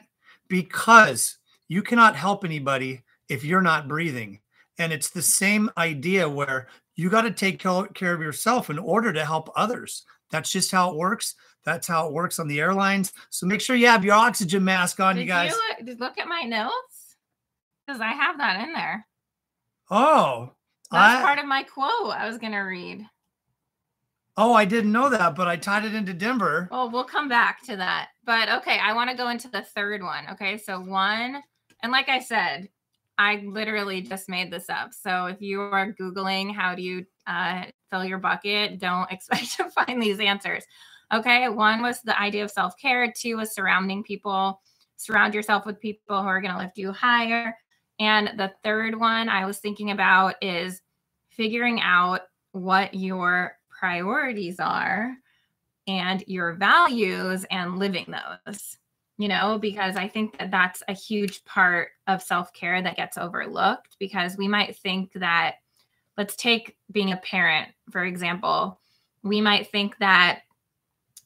Because 0.49 1.36
you 1.67 1.81
cannot 1.81 2.15
help 2.15 2.43
anybody 2.43 3.03
if 3.29 3.43
you're 3.43 3.61
not 3.61 3.87
breathing. 3.87 4.39
And 4.79 4.93
it's 4.93 5.09
the 5.09 5.21
same 5.21 5.71
idea 5.77 6.29
where 6.29 6.67
you 6.95 7.09
got 7.09 7.23
to 7.23 7.31
take 7.31 7.59
care 7.59 8.13
of 8.13 8.21
yourself 8.21 8.69
in 8.69 8.79
order 8.79 9.11
to 9.11 9.25
help 9.25 9.49
others. 9.55 10.03
That's 10.31 10.51
just 10.51 10.71
how 10.71 10.91
it 10.91 10.97
works. 10.97 11.35
That's 11.63 11.87
how 11.87 12.07
it 12.07 12.13
works 12.13 12.39
on 12.39 12.47
the 12.47 12.59
airlines. 12.59 13.11
So 13.29 13.45
make 13.45 13.61
sure 13.61 13.75
you 13.75 13.87
have 13.87 14.05
your 14.05 14.15
oxygen 14.15 14.63
mask 14.63 14.99
on, 14.99 15.15
did 15.15 15.21
you 15.21 15.27
guys. 15.27 15.51
Uh, 15.51 15.55
you 15.79 15.85
look, 15.85 15.99
look 15.99 16.17
at 16.17 16.27
my 16.27 16.43
notes 16.43 17.15
because 17.85 18.01
I 18.01 18.09
have 18.09 18.37
that 18.37 18.61
in 18.61 18.73
there. 18.73 19.05
Oh, 19.89 20.51
that's 20.91 21.21
I, 21.21 21.25
part 21.25 21.39
of 21.39 21.45
my 21.45 21.63
quote 21.63 22.13
I 22.13 22.27
was 22.27 22.37
going 22.37 22.53
to 22.53 22.59
read. 22.59 23.05
Oh, 24.39 24.53
I 24.53 24.65
didn't 24.65 24.91
know 24.91 25.09
that, 25.09 25.35
but 25.35 25.47
I 25.47 25.55
tied 25.55 25.85
it 25.85 25.95
into 25.95 26.13
Denver. 26.13 26.69
Well, 26.71 26.91
we'll 26.91 27.03
come 27.03 27.27
back 27.27 27.63
to 27.63 27.75
that. 27.77 28.09
But 28.23 28.49
okay, 28.49 28.79
I 28.79 28.93
want 28.93 29.09
to 29.09 29.17
go 29.17 29.29
into 29.29 29.49
the 29.49 29.63
third 29.63 30.03
one. 30.03 30.25
Okay, 30.31 30.57
so 30.57 30.79
one, 30.79 31.41
and 31.83 31.91
like 31.91 32.09
I 32.09 32.19
said, 32.19 32.69
I 33.17 33.43
literally 33.45 34.01
just 34.01 34.29
made 34.29 34.51
this 34.51 34.69
up. 34.69 34.93
So 34.93 35.25
if 35.25 35.41
you 35.41 35.59
are 35.59 35.93
Googling 35.99 36.53
how 36.53 36.75
do 36.75 36.81
you 36.81 37.05
uh, 37.25 37.65
fill 37.89 38.05
your 38.05 38.19
bucket, 38.19 38.79
don't 38.79 39.11
expect 39.11 39.57
to 39.57 39.69
find 39.69 40.01
these 40.01 40.19
answers. 40.19 40.63
Okay, 41.13 41.47
one 41.47 41.81
was 41.81 42.01
the 42.01 42.19
idea 42.19 42.43
of 42.43 42.51
self 42.51 42.73
care, 42.81 43.11
two 43.15 43.37
was 43.37 43.53
surrounding 43.53 44.03
people, 44.03 44.61
surround 44.97 45.33
yourself 45.33 45.65
with 45.65 45.79
people 45.79 46.21
who 46.21 46.27
are 46.27 46.41
going 46.41 46.53
to 46.53 46.59
lift 46.59 46.77
you 46.77 46.91
higher. 46.91 47.55
And 47.99 48.31
the 48.37 48.51
third 48.63 48.99
one 48.99 49.29
I 49.29 49.45
was 49.45 49.59
thinking 49.59 49.91
about 49.91 50.35
is 50.41 50.81
figuring 51.29 51.81
out 51.81 52.21
what 52.51 52.93
your 52.93 53.57
priorities 53.69 54.59
are 54.59 55.15
and 55.87 56.23
your 56.27 56.53
values 56.53 57.45
and 57.49 57.79
living 57.79 58.13
those 58.45 58.77
you 59.17 59.27
know 59.27 59.57
because 59.59 59.95
i 59.95 60.07
think 60.07 60.37
that 60.37 60.51
that's 60.51 60.83
a 60.87 60.93
huge 60.93 61.43
part 61.45 61.89
of 62.07 62.21
self-care 62.21 62.81
that 62.81 62.95
gets 62.95 63.17
overlooked 63.17 63.95
because 63.99 64.37
we 64.37 64.47
might 64.47 64.75
think 64.77 65.11
that 65.13 65.55
let's 66.17 66.35
take 66.35 66.77
being 66.91 67.11
a 67.11 67.17
parent 67.17 67.69
for 67.91 68.03
example 68.03 68.79
we 69.23 69.41
might 69.41 69.71
think 69.71 69.97
that 69.99 70.41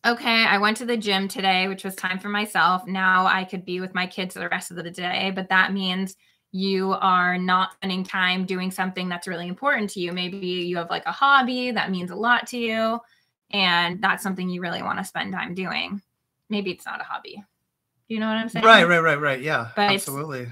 okay 0.05 0.45
i 0.45 0.57
went 0.57 0.77
to 0.77 0.85
the 0.85 0.97
gym 0.97 1.27
today 1.27 1.67
which 1.67 1.83
was 1.83 1.95
time 1.95 2.19
for 2.19 2.29
myself 2.29 2.85
now 2.87 3.25
i 3.25 3.43
could 3.43 3.65
be 3.65 3.79
with 3.79 3.93
my 3.93 4.07
kids 4.07 4.33
the 4.33 4.49
rest 4.49 4.71
of 4.71 4.77
the 4.77 4.89
day 4.89 5.31
but 5.35 5.49
that 5.49 5.73
means 5.73 6.15
you 6.51 6.91
are 6.93 7.37
not 7.37 7.73
spending 7.73 8.03
time 8.03 8.45
doing 8.45 8.71
something 8.71 9.07
that's 9.07 9.27
really 9.27 9.47
important 9.47 9.89
to 9.91 9.99
you. 10.01 10.11
Maybe 10.11 10.37
you 10.37 10.77
have 10.77 10.89
like 10.89 11.05
a 11.05 11.11
hobby 11.11 11.71
that 11.71 11.91
means 11.91 12.11
a 12.11 12.15
lot 12.15 12.47
to 12.47 12.57
you, 12.57 12.99
and 13.51 14.01
that's 14.01 14.23
something 14.23 14.49
you 14.49 14.61
really 14.61 14.83
want 14.83 14.99
to 14.99 15.05
spend 15.05 15.31
time 15.33 15.53
doing. 15.53 16.01
Maybe 16.49 16.71
it's 16.71 16.85
not 16.85 16.99
a 16.99 17.05
hobby. 17.05 17.41
Do 18.11 18.15
you 18.15 18.19
know 18.19 18.27
what 18.27 18.35
I'm 18.35 18.49
saying? 18.49 18.65
Right, 18.65 18.85
right, 18.85 18.99
right, 18.99 19.21
right. 19.21 19.41
Yeah, 19.41 19.69
but 19.73 19.89
absolutely. 19.89 20.47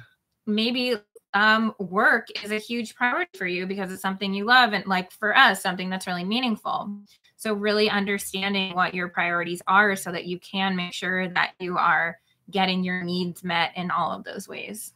Maybe 0.48 0.96
um, 1.34 1.74
work 1.78 2.28
is 2.42 2.52
a 2.52 2.58
huge 2.58 2.96
priority 2.96 3.38
for 3.38 3.48
you 3.48 3.68
because 3.68 3.92
it's 3.92 4.02
something 4.02 4.34
you 4.34 4.46
love, 4.46 4.72
and 4.72 4.88
like 4.88 5.12
for 5.12 5.36
us, 5.36 5.62
something 5.62 5.90
that's 5.90 6.08
really 6.08 6.24
meaningful. 6.24 6.90
So, 7.36 7.52
really 7.52 7.90
understanding 7.90 8.76
what 8.76 8.94
your 8.94 9.10
priorities 9.10 9.62
are 9.68 9.98
so 9.98 10.10
that 10.10 10.24
you 10.24 10.40
can 10.40 10.78
make 10.78 10.94
sure 10.94 11.28
that 11.28 11.52
you 11.60 11.78
are 11.78 12.18
getting 12.50 12.82
your 12.82 13.04
needs 13.04 13.44
met 13.44 13.74
in 13.76 13.92
all 13.92 14.14
of 14.14 14.24
those 14.24 14.48
ways. 14.48 14.94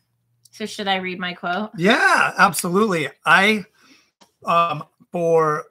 So 0.51 0.65
should 0.65 0.87
I 0.87 0.95
read 0.95 1.19
my 1.19 1.33
quote? 1.33 1.71
Yeah, 1.77 2.31
absolutely. 2.37 3.09
I 3.25 3.65
um 4.45 4.85
for 5.11 5.65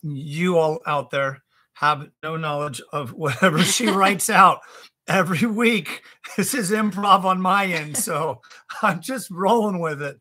you 0.00 0.56
all 0.56 0.80
out 0.86 1.10
there 1.10 1.42
have 1.74 2.08
no 2.22 2.38
knowledge 2.38 2.80
of 2.90 3.12
whatever 3.12 3.58
she 3.62 3.86
writes 3.90 4.30
out 4.30 4.60
every 5.08 5.46
week. 5.46 6.02
This 6.36 6.54
is 6.54 6.70
improv 6.70 7.24
on 7.24 7.40
my 7.40 7.66
end, 7.66 7.96
so 7.96 8.42
I'm 8.82 9.00
just 9.00 9.28
rolling 9.28 9.80
with 9.80 10.02
it. 10.02 10.20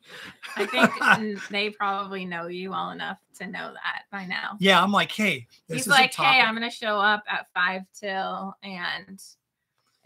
I 0.56 0.66
think 0.66 1.48
they 1.52 1.70
probably 1.70 2.26
know 2.26 2.48
you 2.48 2.72
well 2.72 2.90
enough 2.90 3.20
to 3.38 3.46
know 3.46 3.74
that 3.74 4.04
by 4.12 4.26
now. 4.26 4.56
Yeah, 4.60 4.82
I'm 4.82 4.92
like, 4.92 5.12
hey, 5.12 5.46
he's 5.68 5.86
like, 5.86 6.16
hey, 6.16 6.42
I'm 6.42 6.56
gonna 6.56 6.72
show 6.72 6.98
up 6.98 7.24
at 7.30 7.48
five 7.54 7.84
till, 7.94 8.56
and 8.64 9.22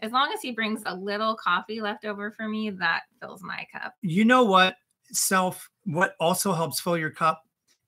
as 0.02 0.12
long 0.12 0.32
as 0.34 0.42
he 0.42 0.50
brings 0.50 0.82
a 0.84 0.94
little 0.94 1.36
coffee 1.36 1.80
left 1.80 2.04
over 2.04 2.30
for 2.32 2.46
me, 2.46 2.68
that 2.68 3.02
fills 3.20 3.42
my 3.42 3.66
cup. 3.72 3.94
You 4.02 4.24
know 4.26 4.42
what? 4.42 4.76
Self, 5.12 5.70
what 5.84 6.14
also 6.20 6.52
helps 6.52 6.80
fill 6.80 6.98
your 6.98 7.10
cup 7.10 7.42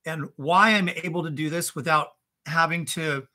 and 0.07 0.29
why 0.37 0.71
I'm 0.71 0.89
able 0.89 1.25
to 1.25 1.31
do 1.31 1.51
this 1.51 1.75
without 1.75 2.11
having 2.47 2.87
to, 2.87 3.27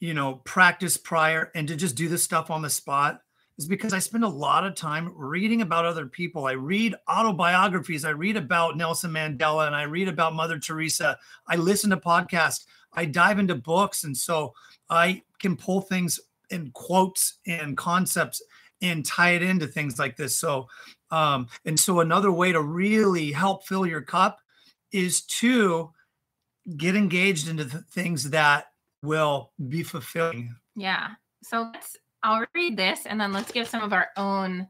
you 0.00 0.14
know, 0.14 0.36
practice 0.44 0.96
prior 0.96 1.50
and 1.54 1.66
to 1.68 1.76
just 1.76 1.96
do 1.96 2.08
this 2.08 2.22
stuff 2.22 2.50
on 2.50 2.62
the 2.62 2.70
spot 2.70 3.20
is 3.58 3.66
because 3.66 3.94
I 3.94 3.98
spend 3.98 4.24
a 4.24 4.28
lot 4.28 4.66
of 4.66 4.74
time 4.74 5.12
reading 5.16 5.62
about 5.62 5.86
other 5.86 6.06
people. 6.06 6.46
I 6.46 6.52
read 6.52 6.94
autobiographies, 7.08 8.04
I 8.04 8.10
read 8.10 8.36
about 8.36 8.76
Nelson 8.76 9.10
Mandela, 9.10 9.66
and 9.66 9.74
I 9.74 9.84
read 9.84 10.08
about 10.08 10.34
Mother 10.34 10.58
Teresa. 10.58 11.18
I 11.46 11.56
listen 11.56 11.90
to 11.90 11.96
podcasts, 11.96 12.66
I 12.92 13.06
dive 13.06 13.38
into 13.38 13.54
books. 13.54 14.04
And 14.04 14.16
so 14.16 14.52
I 14.90 15.22
can 15.38 15.56
pull 15.56 15.80
things 15.80 16.20
and 16.50 16.72
quotes 16.74 17.38
and 17.46 17.76
concepts 17.76 18.42
and 18.82 19.04
tie 19.06 19.30
it 19.30 19.42
into 19.42 19.66
things 19.66 19.98
like 19.98 20.16
this. 20.16 20.36
So, 20.36 20.68
um, 21.10 21.48
and 21.64 21.80
so 21.80 22.00
another 22.00 22.30
way 22.30 22.52
to 22.52 22.60
really 22.60 23.32
help 23.32 23.66
fill 23.66 23.86
your 23.86 24.02
cup 24.02 24.40
is 24.92 25.22
to 25.22 25.92
get 26.76 26.94
engaged 26.94 27.48
into 27.48 27.64
the 27.64 27.78
things 27.78 28.30
that 28.30 28.66
will 29.06 29.52
be 29.68 29.82
fulfilling. 29.82 30.54
Yeah. 30.74 31.10
So 31.42 31.70
let's, 31.72 31.96
I'll 32.22 32.44
read 32.54 32.76
this 32.76 33.06
and 33.06 33.20
then 33.20 33.32
let's 33.32 33.52
give 33.52 33.68
some 33.68 33.82
of 33.82 33.92
our 33.92 34.08
own 34.16 34.68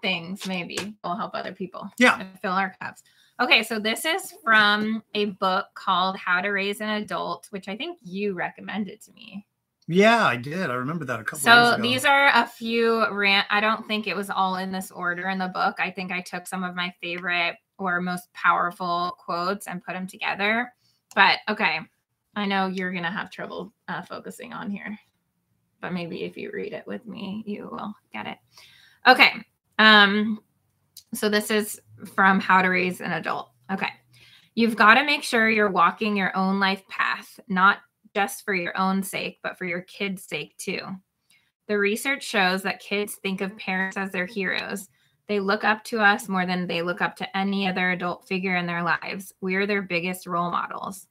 things 0.00 0.46
maybe 0.46 0.94
will 1.04 1.16
help 1.16 1.34
other 1.34 1.52
people. 1.52 1.90
Yeah. 1.98 2.24
Fill 2.40 2.52
our 2.52 2.74
cups. 2.80 3.02
Okay, 3.40 3.62
so 3.62 3.78
this 3.78 4.04
is 4.04 4.34
from 4.42 5.02
a 5.14 5.26
book 5.26 5.66
called 5.74 6.16
How 6.16 6.40
to 6.40 6.48
Raise 6.48 6.80
an 6.80 6.88
Adult, 6.88 7.46
which 7.50 7.68
I 7.68 7.76
think 7.76 7.98
you 8.02 8.34
recommended 8.34 9.00
to 9.02 9.12
me. 9.12 9.46
Yeah, 9.86 10.26
I 10.26 10.36
did. 10.36 10.70
I 10.70 10.74
remember 10.74 11.04
that 11.04 11.20
a 11.20 11.24
couple. 11.24 11.38
So 11.38 11.76
these 11.80 12.04
are 12.04 12.28
a 12.34 12.46
few 12.46 13.08
rant. 13.10 13.46
I 13.48 13.60
don't 13.60 13.86
think 13.86 14.06
it 14.06 14.16
was 14.16 14.28
all 14.28 14.56
in 14.56 14.72
this 14.72 14.90
order 14.90 15.28
in 15.28 15.38
the 15.38 15.48
book. 15.48 15.76
I 15.78 15.90
think 15.90 16.10
I 16.10 16.20
took 16.20 16.46
some 16.46 16.64
of 16.64 16.74
my 16.74 16.92
favorite 17.00 17.56
or 17.78 18.00
most 18.00 18.30
powerful 18.34 19.16
quotes 19.18 19.66
and 19.66 19.82
put 19.82 19.94
them 19.94 20.06
together. 20.06 20.72
But 21.14 21.38
okay, 21.48 21.80
I 22.38 22.46
know 22.46 22.66
you're 22.66 22.92
gonna 22.92 23.10
have 23.10 23.30
trouble 23.30 23.72
uh, 23.88 24.02
focusing 24.02 24.52
on 24.52 24.70
here, 24.70 24.98
but 25.80 25.92
maybe 25.92 26.24
if 26.24 26.36
you 26.36 26.50
read 26.52 26.72
it 26.72 26.86
with 26.86 27.06
me, 27.06 27.42
you 27.46 27.68
will 27.70 27.94
get 28.12 28.26
it. 28.26 28.38
Okay. 29.06 29.32
Um. 29.78 30.40
So 31.14 31.28
this 31.28 31.50
is 31.50 31.80
from 32.14 32.40
How 32.40 32.60
to 32.60 32.68
Raise 32.68 33.00
an 33.00 33.12
Adult. 33.12 33.50
Okay. 33.72 33.88
You've 34.54 34.76
got 34.76 34.94
to 34.94 35.04
make 35.04 35.22
sure 35.22 35.48
you're 35.48 35.70
walking 35.70 36.16
your 36.16 36.36
own 36.36 36.58
life 36.58 36.82
path, 36.88 37.38
not 37.48 37.78
just 38.14 38.44
for 38.44 38.54
your 38.54 38.76
own 38.76 39.02
sake, 39.02 39.38
but 39.42 39.56
for 39.56 39.64
your 39.64 39.82
kids' 39.82 40.24
sake 40.24 40.56
too. 40.58 40.80
The 41.68 41.78
research 41.78 42.24
shows 42.24 42.62
that 42.62 42.80
kids 42.80 43.14
think 43.14 43.40
of 43.40 43.56
parents 43.56 43.96
as 43.96 44.10
their 44.10 44.26
heroes. 44.26 44.88
They 45.28 45.38
look 45.38 45.62
up 45.62 45.84
to 45.84 46.00
us 46.00 46.28
more 46.28 46.46
than 46.46 46.66
they 46.66 46.82
look 46.82 47.02
up 47.02 47.14
to 47.16 47.36
any 47.36 47.68
other 47.68 47.90
adult 47.90 48.26
figure 48.26 48.56
in 48.56 48.66
their 48.66 48.82
lives. 48.82 49.32
We 49.40 49.54
are 49.56 49.66
their 49.66 49.82
biggest 49.82 50.26
role 50.26 50.50
models. 50.50 51.06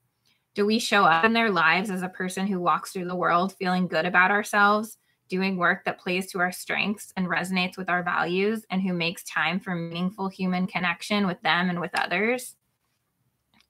Do 0.58 0.66
we 0.66 0.80
show 0.80 1.04
up 1.04 1.24
in 1.24 1.34
their 1.34 1.52
lives 1.52 1.92
as 1.92 2.02
a 2.02 2.10
person 2.10 2.48
who 2.48 2.60
walks 2.60 2.92
through 2.92 3.06
the 3.06 3.16
world 3.16 3.54
feeling 3.60 3.88
good 3.88 4.08
about 4.08 4.32
ourselves, 4.32 4.98
doing 5.30 5.56
work 5.56 5.86
that 5.86 6.00
plays 6.00 6.32
to 6.32 6.40
our 6.40 6.52
strengths 6.52 7.14
and 7.16 7.28
resonates 7.28 7.78
with 7.78 7.90
our 7.90 8.02
values, 8.02 8.66
and 8.72 8.82
who 8.82 8.92
makes 8.92 9.24
time 9.26 9.60
for 9.60 9.76
meaningful 9.76 10.30
human 10.30 10.66
connection 10.66 11.28
with 11.28 11.40
them 11.44 11.70
and 11.70 11.80
with 11.80 11.92
others? 11.94 12.56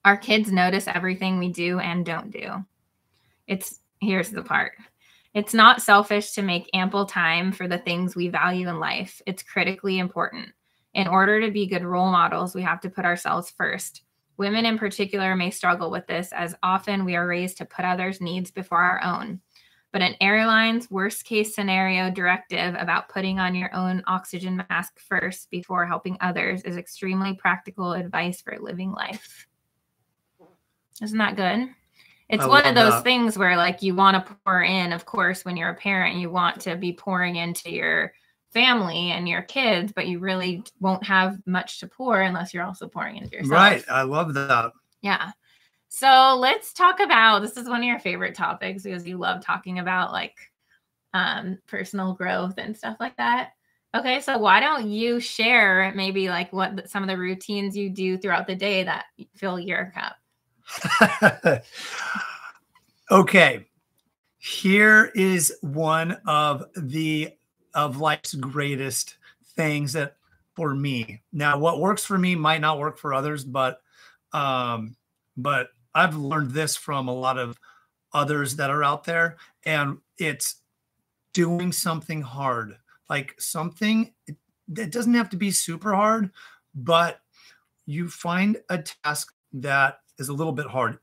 Our 0.06 0.16
kids 0.16 0.50
notice 0.50 0.88
everything 0.88 1.38
we 1.38 1.50
do 1.50 1.78
and 1.78 2.06
don't 2.06 2.30
do. 2.30 2.64
It's 3.46 3.80
here's 4.00 4.30
the 4.30 4.42
part. 4.42 4.72
It's 5.34 5.52
not 5.52 5.82
selfish 5.82 6.32
to 6.32 6.42
make 6.42 6.70
ample 6.72 7.04
time 7.04 7.52
for 7.52 7.68
the 7.68 7.76
things 7.76 8.16
we 8.16 8.28
value 8.28 8.66
in 8.66 8.80
life. 8.80 9.20
It's 9.26 9.42
critically 9.42 9.98
important. 9.98 10.48
In 10.94 11.06
order 11.06 11.38
to 11.42 11.50
be 11.50 11.66
good 11.66 11.84
role 11.84 12.10
models, 12.10 12.54
we 12.54 12.62
have 12.62 12.80
to 12.80 12.88
put 12.88 13.04
ourselves 13.04 13.50
first. 13.50 14.04
Women 14.38 14.64
in 14.64 14.78
particular 14.78 15.36
may 15.36 15.50
struggle 15.50 15.90
with 15.90 16.06
this 16.06 16.32
as 16.32 16.54
often 16.62 17.04
we 17.04 17.16
are 17.16 17.26
raised 17.26 17.58
to 17.58 17.64
put 17.64 17.84
others' 17.84 18.20
needs 18.20 18.50
before 18.50 18.80
our 18.80 19.02
own. 19.04 19.40
But 19.92 20.02
an 20.02 20.14
airline's 20.20 20.90
worst 20.90 21.24
case 21.24 21.54
scenario 21.54 22.10
directive 22.10 22.74
about 22.78 23.08
putting 23.08 23.38
on 23.38 23.54
your 23.54 23.74
own 23.74 24.02
oxygen 24.06 24.62
mask 24.70 25.00
first 25.00 25.50
before 25.50 25.86
helping 25.86 26.16
others 26.20 26.62
is 26.62 26.76
extremely 26.76 27.34
practical 27.34 27.92
advice 27.92 28.40
for 28.40 28.56
living 28.60 28.92
life. 28.92 29.46
Isn't 31.02 31.18
that 31.18 31.36
good? 31.36 31.68
it's 32.28 32.44
I 32.44 32.46
one 32.46 32.66
of 32.66 32.74
those 32.74 32.92
that. 32.92 33.04
things 33.04 33.38
where 33.38 33.56
like 33.56 33.82
you 33.82 33.94
want 33.94 34.26
to 34.26 34.36
pour 34.44 34.62
in 34.62 34.92
of 34.92 35.06
course 35.06 35.44
when 35.44 35.56
you're 35.56 35.70
a 35.70 35.74
parent 35.74 36.16
you 36.16 36.30
want 36.30 36.60
to 36.60 36.76
be 36.76 36.92
pouring 36.92 37.36
into 37.36 37.72
your 37.72 38.12
family 38.52 39.10
and 39.10 39.28
your 39.28 39.42
kids 39.42 39.92
but 39.92 40.06
you 40.06 40.18
really 40.18 40.62
won't 40.80 41.04
have 41.04 41.38
much 41.46 41.80
to 41.80 41.86
pour 41.86 42.20
unless 42.20 42.54
you're 42.54 42.64
also 42.64 42.88
pouring 42.88 43.16
into 43.16 43.36
yourself. 43.36 43.52
Right 43.52 43.84
i 43.90 44.02
love 44.02 44.34
that. 44.34 44.72
Yeah. 45.02 45.30
So 45.88 46.36
let's 46.38 46.72
talk 46.72 47.00
about 47.00 47.40
this 47.40 47.56
is 47.56 47.68
one 47.68 47.80
of 47.80 47.86
your 47.86 47.98
favorite 47.98 48.34
topics 48.34 48.82
because 48.82 49.06
you 49.06 49.16
love 49.16 49.44
talking 49.44 49.78
about 49.78 50.12
like 50.12 50.36
um 51.14 51.58
personal 51.66 52.14
growth 52.14 52.54
and 52.58 52.76
stuff 52.76 52.96
like 53.00 53.16
that. 53.16 53.50
Okay 53.94 54.20
so 54.20 54.38
why 54.38 54.60
don't 54.60 54.88
you 54.88 55.20
share 55.20 55.92
maybe 55.94 56.28
like 56.28 56.52
what 56.52 56.88
some 56.88 57.02
of 57.02 57.08
the 57.08 57.16
routines 57.18 57.76
you 57.76 57.90
do 57.90 58.18
throughout 58.18 58.46
the 58.46 58.56
day 58.56 58.84
that 58.84 59.06
fill 59.36 59.58
your 59.58 59.92
cup? 59.94 61.64
Okay. 63.10 63.66
Here 64.38 65.10
is 65.14 65.54
one 65.62 66.12
of 66.26 66.64
the 66.76 67.30
of 67.74 67.98
life's 67.98 68.34
greatest 68.34 69.16
things 69.56 69.92
that 69.92 70.16
for 70.54 70.74
me. 70.74 71.22
Now 71.32 71.58
what 71.58 71.80
works 71.80 72.04
for 72.04 72.18
me 72.18 72.34
might 72.34 72.60
not 72.60 72.78
work 72.78 72.98
for 72.98 73.14
others, 73.14 73.44
but 73.44 73.80
um 74.32 74.96
but 75.36 75.68
I've 75.94 76.16
learned 76.16 76.50
this 76.50 76.76
from 76.76 77.08
a 77.08 77.14
lot 77.14 77.38
of 77.38 77.58
others 78.12 78.56
that 78.56 78.70
are 78.70 78.82
out 78.82 79.04
there 79.04 79.36
and 79.64 79.98
it's 80.18 80.56
doing 81.32 81.72
something 81.72 82.22
hard. 82.22 82.76
Like 83.08 83.34
something 83.40 84.12
that 84.68 84.90
doesn't 84.90 85.14
have 85.14 85.30
to 85.30 85.36
be 85.36 85.50
super 85.50 85.94
hard 85.94 86.30
but 86.74 87.20
you 87.86 88.08
find 88.08 88.58
a 88.68 88.82
task 88.82 89.32
that 89.52 90.00
is 90.18 90.28
a 90.28 90.32
little 90.32 90.52
bit 90.52 90.66
hard. 90.66 90.98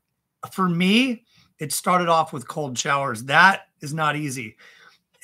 For 0.52 0.68
me 0.68 1.24
it 1.58 1.72
started 1.72 2.08
off 2.08 2.32
with 2.32 2.46
cold 2.46 2.78
showers. 2.78 3.24
That 3.24 3.68
is 3.80 3.94
not 3.94 4.16
easy 4.16 4.56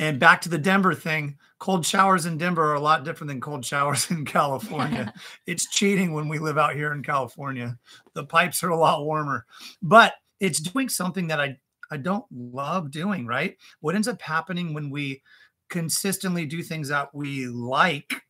and 0.03 0.19
back 0.19 0.41
to 0.41 0.49
the 0.49 0.59
denver 0.59 0.95
thing 0.95 1.39
cold 1.59 1.87
showers 1.87 2.27
in 2.27 2.37
denver 2.37 2.73
are 2.73 2.75
a 2.75 2.81
lot 2.81 3.05
different 3.05 3.29
than 3.29 3.41
cold 3.41 3.65
showers 3.65 4.11
in 4.11 4.25
california. 4.25 5.13
It's 5.47 5.69
cheating 5.69 6.13
when 6.13 6.29
we 6.29 6.39
live 6.39 6.59
out 6.59 6.75
here 6.75 6.93
in 6.93 7.03
california. 7.03 7.79
The 8.15 8.25
pipes 8.25 8.63
are 8.63 8.71
a 8.71 8.77
lot 8.77 9.05
warmer. 9.05 9.47
But 9.81 10.15
it's 10.41 10.59
doing 10.59 10.89
something 10.89 11.29
that 11.29 11.41
i 11.41 11.57
I 11.93 11.99
don't 11.99 12.25
love 12.31 12.91
doing, 12.91 13.27
right? 13.27 13.59
What 13.81 13.95
ends 13.95 14.09
up 14.09 14.23
happening 14.23 14.73
when 14.73 14.89
we 14.89 15.21
consistently 15.69 16.47
do 16.47 16.63
things 16.63 16.89
that 16.89 17.15
we 17.15 17.47
like, 17.47 18.23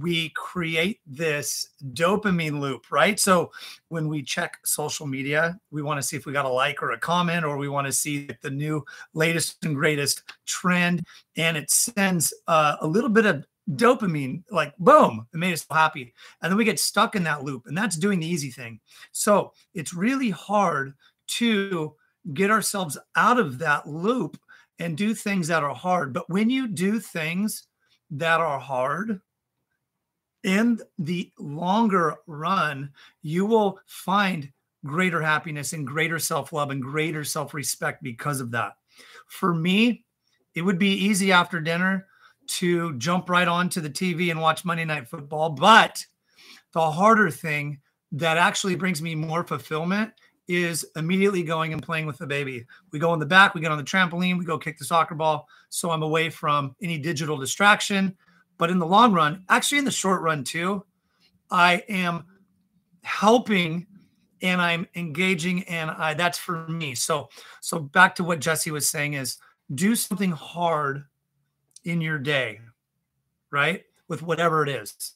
we 0.00 0.30
create 0.30 1.00
this 1.06 1.68
dopamine 1.92 2.60
loop, 2.60 2.90
right? 2.90 3.18
So 3.20 3.52
when 3.88 4.08
we 4.08 4.22
check 4.22 4.58
social 4.64 5.06
media, 5.06 5.58
we 5.70 5.82
want 5.82 5.98
to 5.98 6.06
see 6.06 6.16
if 6.16 6.26
we 6.26 6.32
got 6.32 6.46
a 6.46 6.48
like 6.48 6.82
or 6.82 6.92
a 6.92 6.98
comment, 6.98 7.44
or 7.44 7.56
we 7.56 7.68
want 7.68 7.86
to 7.86 7.92
see 7.92 8.28
the 8.42 8.50
new 8.50 8.84
latest 9.12 9.64
and 9.64 9.74
greatest 9.74 10.22
trend. 10.46 11.04
And 11.36 11.56
it 11.56 11.70
sends 11.70 12.34
uh, 12.48 12.76
a 12.80 12.86
little 12.86 13.10
bit 13.10 13.26
of 13.26 13.46
dopamine, 13.72 14.42
like 14.50 14.76
boom, 14.78 15.26
it 15.32 15.36
made 15.36 15.52
us 15.52 15.66
happy. 15.70 16.12
And 16.42 16.50
then 16.50 16.58
we 16.58 16.64
get 16.64 16.80
stuck 16.80 17.14
in 17.14 17.24
that 17.24 17.44
loop, 17.44 17.66
and 17.66 17.76
that's 17.76 17.96
doing 17.96 18.20
the 18.20 18.26
easy 18.26 18.50
thing. 18.50 18.80
So 19.12 19.52
it's 19.74 19.94
really 19.94 20.30
hard 20.30 20.94
to 21.26 21.94
get 22.32 22.50
ourselves 22.50 22.98
out 23.16 23.38
of 23.38 23.58
that 23.58 23.86
loop 23.86 24.38
and 24.78 24.96
do 24.96 25.14
things 25.14 25.48
that 25.48 25.62
are 25.62 25.74
hard. 25.74 26.12
But 26.12 26.28
when 26.28 26.50
you 26.50 26.66
do 26.66 26.98
things 26.98 27.68
that 28.10 28.40
are 28.40 28.58
hard, 28.58 29.20
in 30.44 30.78
the 30.98 31.32
longer 31.38 32.16
run, 32.26 32.92
you 33.22 33.46
will 33.46 33.80
find 33.86 34.52
greater 34.84 35.20
happiness 35.20 35.72
and 35.72 35.86
greater 35.86 36.18
self 36.18 36.52
love 36.52 36.70
and 36.70 36.82
greater 36.82 37.24
self 37.24 37.54
respect 37.54 38.02
because 38.02 38.40
of 38.40 38.52
that. 38.52 38.74
For 39.26 39.52
me, 39.52 40.04
it 40.54 40.62
would 40.62 40.78
be 40.78 40.92
easy 40.92 41.32
after 41.32 41.60
dinner 41.60 42.06
to 42.46 42.96
jump 42.98 43.28
right 43.30 43.48
onto 43.48 43.80
the 43.80 43.90
TV 43.90 44.30
and 44.30 44.40
watch 44.40 44.64
Monday 44.64 44.84
Night 44.84 45.08
Football. 45.08 45.50
But 45.50 46.04
the 46.72 46.90
harder 46.90 47.30
thing 47.30 47.80
that 48.12 48.36
actually 48.36 48.76
brings 48.76 49.00
me 49.00 49.14
more 49.14 49.44
fulfillment 49.44 50.12
is 50.46 50.84
immediately 50.94 51.42
going 51.42 51.72
and 51.72 51.82
playing 51.82 52.04
with 52.04 52.18
the 52.18 52.26
baby. 52.26 52.66
We 52.92 52.98
go 52.98 53.14
in 53.14 53.18
the 53.18 53.26
back, 53.26 53.54
we 53.54 53.62
get 53.62 53.72
on 53.72 53.78
the 53.78 53.84
trampoline, 53.84 54.38
we 54.38 54.44
go 54.44 54.58
kick 54.58 54.78
the 54.78 54.84
soccer 54.84 55.14
ball. 55.14 55.48
So 55.70 55.90
I'm 55.90 56.02
away 56.02 56.28
from 56.28 56.76
any 56.82 56.98
digital 56.98 57.38
distraction. 57.38 58.14
But 58.58 58.70
in 58.70 58.78
the 58.78 58.86
long 58.86 59.12
run, 59.12 59.44
actually 59.48 59.78
in 59.78 59.84
the 59.84 59.90
short 59.90 60.22
run 60.22 60.44
too, 60.44 60.84
I 61.50 61.84
am 61.88 62.24
helping 63.02 63.86
and 64.42 64.60
I'm 64.60 64.86
engaging 64.94 65.64
and 65.64 65.90
I 65.90 66.14
that's 66.14 66.38
for 66.38 66.66
me. 66.68 66.94
So 66.94 67.28
so 67.60 67.78
back 67.78 68.14
to 68.16 68.24
what 68.24 68.40
Jesse 68.40 68.70
was 68.70 68.88
saying 68.88 69.14
is 69.14 69.38
do 69.74 69.96
something 69.96 70.30
hard 70.30 71.04
in 71.84 72.00
your 72.00 72.18
day, 72.18 72.60
right? 73.50 73.84
With 74.08 74.22
whatever 74.22 74.62
it 74.62 74.68
is. 74.68 75.14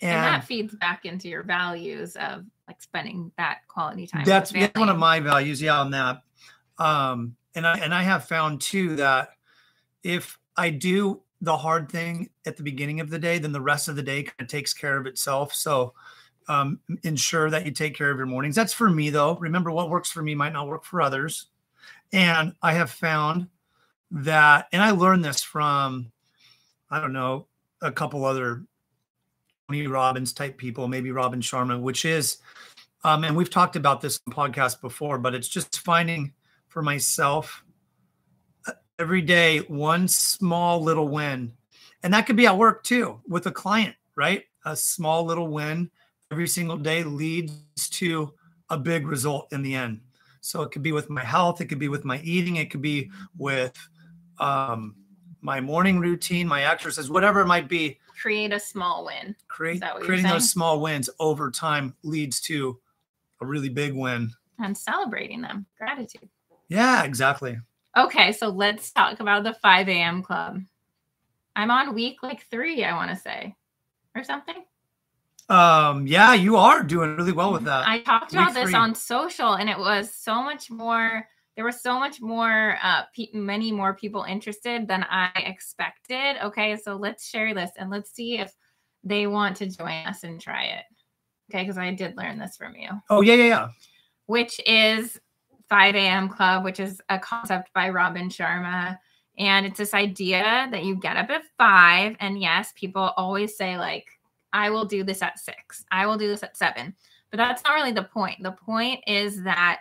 And, 0.00 0.10
and 0.10 0.24
that 0.24 0.44
feeds 0.44 0.74
back 0.74 1.04
into 1.04 1.28
your 1.28 1.44
values 1.44 2.16
of 2.16 2.44
like 2.66 2.82
spending 2.82 3.30
that 3.38 3.58
quality 3.68 4.06
time. 4.06 4.24
That's, 4.24 4.50
that's 4.50 4.78
one 4.78 4.88
of 4.88 4.98
my 4.98 5.20
values. 5.20 5.62
Yeah, 5.62 5.78
on 5.78 5.92
that. 5.92 6.22
Um, 6.78 7.36
and 7.54 7.66
I 7.66 7.78
and 7.78 7.94
I 7.94 8.02
have 8.02 8.24
found 8.24 8.60
too 8.60 8.96
that 8.96 9.30
if 10.02 10.38
I 10.56 10.70
do 10.70 11.21
the 11.42 11.56
hard 11.56 11.90
thing 11.90 12.30
at 12.46 12.56
the 12.56 12.62
beginning 12.62 13.00
of 13.00 13.10
the 13.10 13.18
day, 13.18 13.38
then 13.38 13.52
the 13.52 13.60
rest 13.60 13.88
of 13.88 13.96
the 13.96 14.02
day 14.02 14.22
kind 14.22 14.40
of 14.40 14.46
takes 14.46 14.72
care 14.72 14.96
of 14.96 15.06
itself. 15.06 15.52
So 15.52 15.92
um, 16.48 16.80
ensure 17.02 17.50
that 17.50 17.66
you 17.66 17.72
take 17.72 17.96
care 17.96 18.10
of 18.10 18.16
your 18.16 18.26
mornings. 18.26 18.54
That's 18.54 18.72
for 18.72 18.88
me 18.88 19.10
though. 19.10 19.36
Remember, 19.36 19.70
what 19.70 19.90
works 19.90 20.10
for 20.10 20.22
me 20.22 20.34
might 20.34 20.52
not 20.52 20.68
work 20.68 20.84
for 20.84 21.02
others. 21.02 21.48
And 22.12 22.54
I 22.62 22.74
have 22.74 22.90
found 22.90 23.48
that, 24.12 24.68
and 24.72 24.80
I 24.80 24.92
learned 24.92 25.24
this 25.24 25.42
from, 25.42 26.12
I 26.90 27.00
don't 27.00 27.12
know, 27.12 27.48
a 27.80 27.90
couple 27.90 28.24
other 28.24 28.62
Tony 29.68 29.86
Robbins 29.86 30.32
type 30.32 30.58
people, 30.58 30.86
maybe 30.86 31.10
Robin 31.10 31.40
Sharma, 31.40 31.80
which 31.80 32.04
is, 32.04 32.38
um, 33.02 33.24
and 33.24 33.34
we've 33.34 33.50
talked 33.50 33.74
about 33.74 34.00
this 34.00 34.20
in 34.26 34.32
podcast 34.32 34.80
before, 34.80 35.18
but 35.18 35.34
it's 35.34 35.48
just 35.48 35.80
finding 35.80 36.32
for 36.68 36.82
myself 36.82 37.61
every 39.02 39.20
day 39.20 39.58
one 39.58 40.06
small 40.06 40.80
little 40.80 41.08
win. 41.08 41.52
And 42.04 42.14
that 42.14 42.24
could 42.24 42.36
be 42.36 42.46
at 42.46 42.56
work 42.56 42.84
too 42.84 43.20
with 43.28 43.46
a 43.46 43.50
client, 43.50 43.96
right? 44.14 44.44
A 44.64 44.76
small 44.76 45.24
little 45.24 45.48
win 45.48 45.90
every 46.30 46.46
single 46.46 46.76
day 46.76 47.02
leads 47.02 47.88
to 47.90 48.32
a 48.70 48.78
big 48.78 49.08
result 49.08 49.52
in 49.52 49.62
the 49.62 49.74
end. 49.74 50.00
So 50.40 50.62
it 50.62 50.70
could 50.70 50.82
be 50.82 50.92
with 50.92 51.10
my 51.10 51.24
health, 51.24 51.60
it 51.60 51.66
could 51.66 51.80
be 51.80 51.88
with 51.88 52.04
my 52.04 52.20
eating, 52.20 52.56
it 52.56 52.70
could 52.70 52.80
be 52.80 53.10
with 53.36 53.76
um, 54.38 54.94
my 55.40 55.60
morning 55.60 55.98
routine, 55.98 56.46
my 56.46 56.62
exercise, 56.64 57.10
whatever 57.10 57.40
it 57.40 57.46
might 57.46 57.68
be 57.68 57.98
create 58.22 58.52
a 58.52 58.60
small 58.60 59.04
win. 59.04 59.34
Create 59.48 59.82
creating 60.00 60.28
those 60.28 60.48
small 60.48 60.80
wins 60.80 61.10
over 61.18 61.50
time 61.50 61.96
leads 62.04 62.40
to 62.42 62.78
a 63.40 63.46
really 63.46 63.68
big 63.68 63.94
win. 63.94 64.30
And 64.60 64.78
celebrating 64.78 65.42
them. 65.42 65.66
Gratitude. 65.76 66.28
Yeah, 66.68 67.02
exactly. 67.02 67.58
Okay, 67.96 68.32
so 68.32 68.48
let's 68.48 68.90
talk 68.90 69.20
about 69.20 69.44
the 69.44 69.52
5 69.54 69.88
a.m. 69.88 70.22
club. 70.22 70.62
I'm 71.54 71.70
on 71.70 71.94
week 71.94 72.22
like 72.22 72.46
three, 72.50 72.82
I 72.84 72.94
want 72.94 73.10
to 73.10 73.16
say, 73.16 73.54
or 74.16 74.24
something. 74.24 74.64
Um, 75.48 76.06
yeah, 76.06 76.32
you 76.32 76.56
are 76.56 76.82
doing 76.82 77.16
really 77.16 77.32
well 77.32 77.52
with 77.52 77.64
that. 77.64 77.86
I 77.86 78.00
talked 78.00 78.32
week 78.32 78.40
about 78.40 78.54
this 78.54 78.70
three. 78.70 78.74
on 78.74 78.94
social, 78.94 79.54
and 79.54 79.68
it 79.68 79.78
was 79.78 80.14
so 80.14 80.42
much 80.42 80.70
more 80.70 81.26
there 81.56 81.64
was 81.64 81.80
so 81.80 81.98
much 81.98 82.20
more 82.20 82.78
uh 82.82 83.02
pe- 83.14 83.32
many 83.32 83.72
more 83.72 83.94
people 83.94 84.24
interested 84.24 84.88
than 84.88 85.04
i 85.10 85.30
expected 85.36 86.36
okay 86.42 86.76
so 86.76 86.96
let's 86.96 87.28
share 87.28 87.54
this 87.54 87.70
and 87.76 87.90
let's 87.90 88.12
see 88.12 88.38
if 88.38 88.52
they 89.04 89.26
want 89.26 89.56
to 89.56 89.66
join 89.66 90.06
us 90.06 90.24
and 90.24 90.40
try 90.40 90.64
it 90.64 90.84
okay 91.50 91.62
because 91.62 91.78
i 91.78 91.92
did 91.92 92.16
learn 92.16 92.38
this 92.38 92.56
from 92.56 92.74
you 92.74 92.88
oh 93.10 93.20
yeah 93.20 93.34
yeah 93.34 93.44
yeah 93.46 93.68
which 94.26 94.60
is 94.66 95.20
5 95.72 95.94
a.m 95.94 96.28
club 96.28 96.64
which 96.64 96.80
is 96.80 97.00
a 97.08 97.18
concept 97.18 97.70
by 97.74 97.88
robin 97.88 98.28
sharma 98.28 98.98
and 99.38 99.64
it's 99.64 99.78
this 99.78 99.94
idea 99.94 100.68
that 100.70 100.84
you 100.84 100.96
get 100.96 101.16
up 101.16 101.30
at 101.30 101.42
five 101.56 102.16
and 102.20 102.40
yes 102.40 102.72
people 102.76 103.12
always 103.16 103.56
say 103.56 103.78
like 103.78 104.06
i 104.52 104.68
will 104.68 104.84
do 104.84 105.02
this 105.02 105.22
at 105.22 105.38
six 105.38 105.84
i 105.90 106.06
will 106.06 106.18
do 106.18 106.28
this 106.28 106.42
at 106.42 106.56
seven 106.56 106.94
but 107.30 107.38
that's 107.38 107.64
not 107.64 107.74
really 107.74 107.92
the 107.92 108.02
point 108.02 108.42
the 108.42 108.52
point 108.52 109.00
is 109.06 109.42
that 109.44 109.80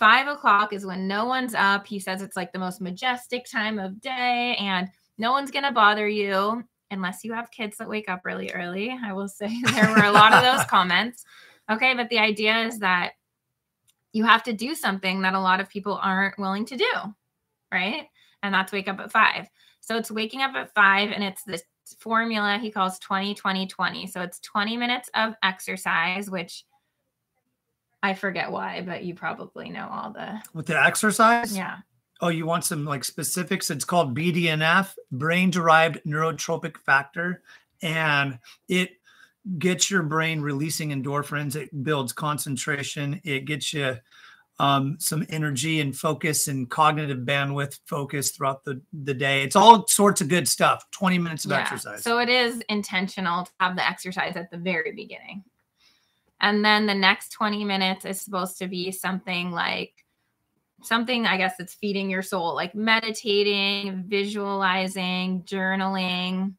Five 0.00 0.28
o'clock 0.28 0.72
is 0.72 0.86
when 0.86 1.06
no 1.06 1.26
one's 1.26 1.54
up. 1.54 1.86
He 1.86 1.98
says 1.98 2.22
it's 2.22 2.34
like 2.34 2.54
the 2.54 2.58
most 2.58 2.80
majestic 2.80 3.44
time 3.44 3.78
of 3.78 4.00
day 4.00 4.56
and 4.58 4.88
no 5.18 5.30
one's 5.30 5.50
going 5.50 5.66
to 5.66 5.72
bother 5.72 6.08
you 6.08 6.64
unless 6.90 7.22
you 7.22 7.34
have 7.34 7.50
kids 7.50 7.76
that 7.76 7.86
wake 7.86 8.08
up 8.08 8.22
really 8.24 8.50
early. 8.52 8.98
I 9.04 9.12
will 9.12 9.28
say 9.28 9.54
there 9.74 9.90
were 9.90 10.04
a 10.04 10.10
lot 10.10 10.32
of 10.32 10.42
those 10.42 10.64
comments. 10.64 11.22
Okay. 11.70 11.92
But 11.92 12.08
the 12.08 12.18
idea 12.18 12.60
is 12.60 12.78
that 12.78 13.10
you 14.12 14.24
have 14.24 14.42
to 14.44 14.52
do 14.52 14.74
something 14.74 15.22
that 15.22 15.34
a 15.34 15.40
lot 15.40 15.60
of 15.60 15.68
people 15.68 15.98
aren't 16.02 16.38
willing 16.38 16.64
to 16.66 16.76
do. 16.76 16.92
Right. 17.72 18.08
And 18.42 18.52
that's 18.52 18.72
wake 18.72 18.88
up 18.88 18.98
at 19.00 19.12
five. 19.12 19.48
So 19.80 19.96
it's 19.96 20.10
waking 20.10 20.42
up 20.42 20.54
at 20.54 20.74
five 20.74 21.10
and 21.10 21.22
it's 21.22 21.42
this 21.44 21.62
formula 21.98 22.58
he 22.58 22.70
calls 22.70 22.98
20 22.98 23.34
20 23.34 23.66
20. 23.66 24.06
So 24.06 24.20
it's 24.20 24.40
20 24.40 24.76
minutes 24.76 25.10
of 25.14 25.34
exercise, 25.42 26.30
which 26.30 26.64
I 28.02 28.14
forget 28.14 28.50
why, 28.50 28.82
but 28.82 29.04
you 29.04 29.14
probably 29.14 29.68
know 29.68 29.88
all 29.90 30.10
the 30.10 30.40
with 30.54 30.66
the 30.66 30.82
exercise. 30.82 31.56
Yeah. 31.56 31.78
Oh, 32.22 32.28
you 32.28 32.46
want 32.46 32.64
some 32.64 32.84
like 32.84 33.04
specifics? 33.04 33.70
It's 33.70 33.84
called 33.84 34.16
BDNF, 34.16 34.94
brain 35.10 35.50
derived 35.50 36.00
neurotropic 36.06 36.76
factor, 36.78 37.42
and 37.82 38.38
it 38.68 38.99
gets 39.58 39.90
your 39.90 40.02
brain 40.02 40.40
releasing 40.40 40.90
endorphins. 40.90 41.56
It 41.56 41.82
builds 41.82 42.12
concentration. 42.12 43.20
It 43.24 43.44
gets 43.44 43.72
you 43.72 43.96
um, 44.58 44.96
some 45.00 45.24
energy 45.30 45.80
and 45.80 45.96
focus 45.96 46.46
and 46.46 46.68
cognitive 46.68 47.20
bandwidth 47.20 47.78
focus 47.86 48.30
throughout 48.30 48.62
the, 48.64 48.82
the 48.92 49.14
day. 49.14 49.42
It's 49.42 49.56
all 49.56 49.86
sorts 49.86 50.20
of 50.20 50.28
good 50.28 50.46
stuff. 50.46 50.84
20 50.90 51.18
minutes 51.18 51.46
of 51.46 51.52
yeah. 51.52 51.60
exercise. 51.60 52.02
So 52.02 52.18
it 52.18 52.28
is 52.28 52.62
intentional 52.68 53.44
to 53.44 53.50
have 53.58 53.74
the 53.74 53.88
exercise 53.88 54.36
at 54.36 54.50
the 54.50 54.58
very 54.58 54.92
beginning. 54.92 55.44
And 56.42 56.62
then 56.64 56.86
the 56.86 56.94
next 56.94 57.30
20 57.30 57.64
minutes 57.64 58.04
is 58.04 58.20
supposed 58.20 58.58
to 58.58 58.68
be 58.68 58.92
something 58.92 59.50
like 59.50 59.92
something, 60.82 61.26
I 61.26 61.36
guess, 61.36 61.56
that's 61.56 61.74
feeding 61.74 62.10
your 62.10 62.22
soul, 62.22 62.54
like 62.54 62.74
meditating, 62.74 64.04
visualizing, 64.08 65.42
journaling. 65.42 66.54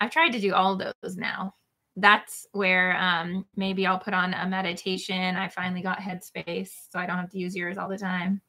I've 0.00 0.10
tried 0.10 0.30
to 0.30 0.40
do 0.40 0.54
all 0.54 0.76
those 0.76 1.16
now. 1.16 1.54
That's 1.96 2.46
where 2.52 2.96
um, 2.96 3.44
maybe 3.54 3.86
I'll 3.86 3.98
put 3.98 4.14
on 4.14 4.32
a 4.34 4.46
meditation. 4.48 5.36
I 5.36 5.48
finally 5.48 5.82
got 5.82 5.98
Headspace, 5.98 6.70
so 6.90 6.98
I 6.98 7.06
don't 7.06 7.18
have 7.18 7.30
to 7.30 7.38
use 7.38 7.54
yours 7.54 7.76
all 7.76 7.88
the 7.88 7.98
time. 7.98 8.40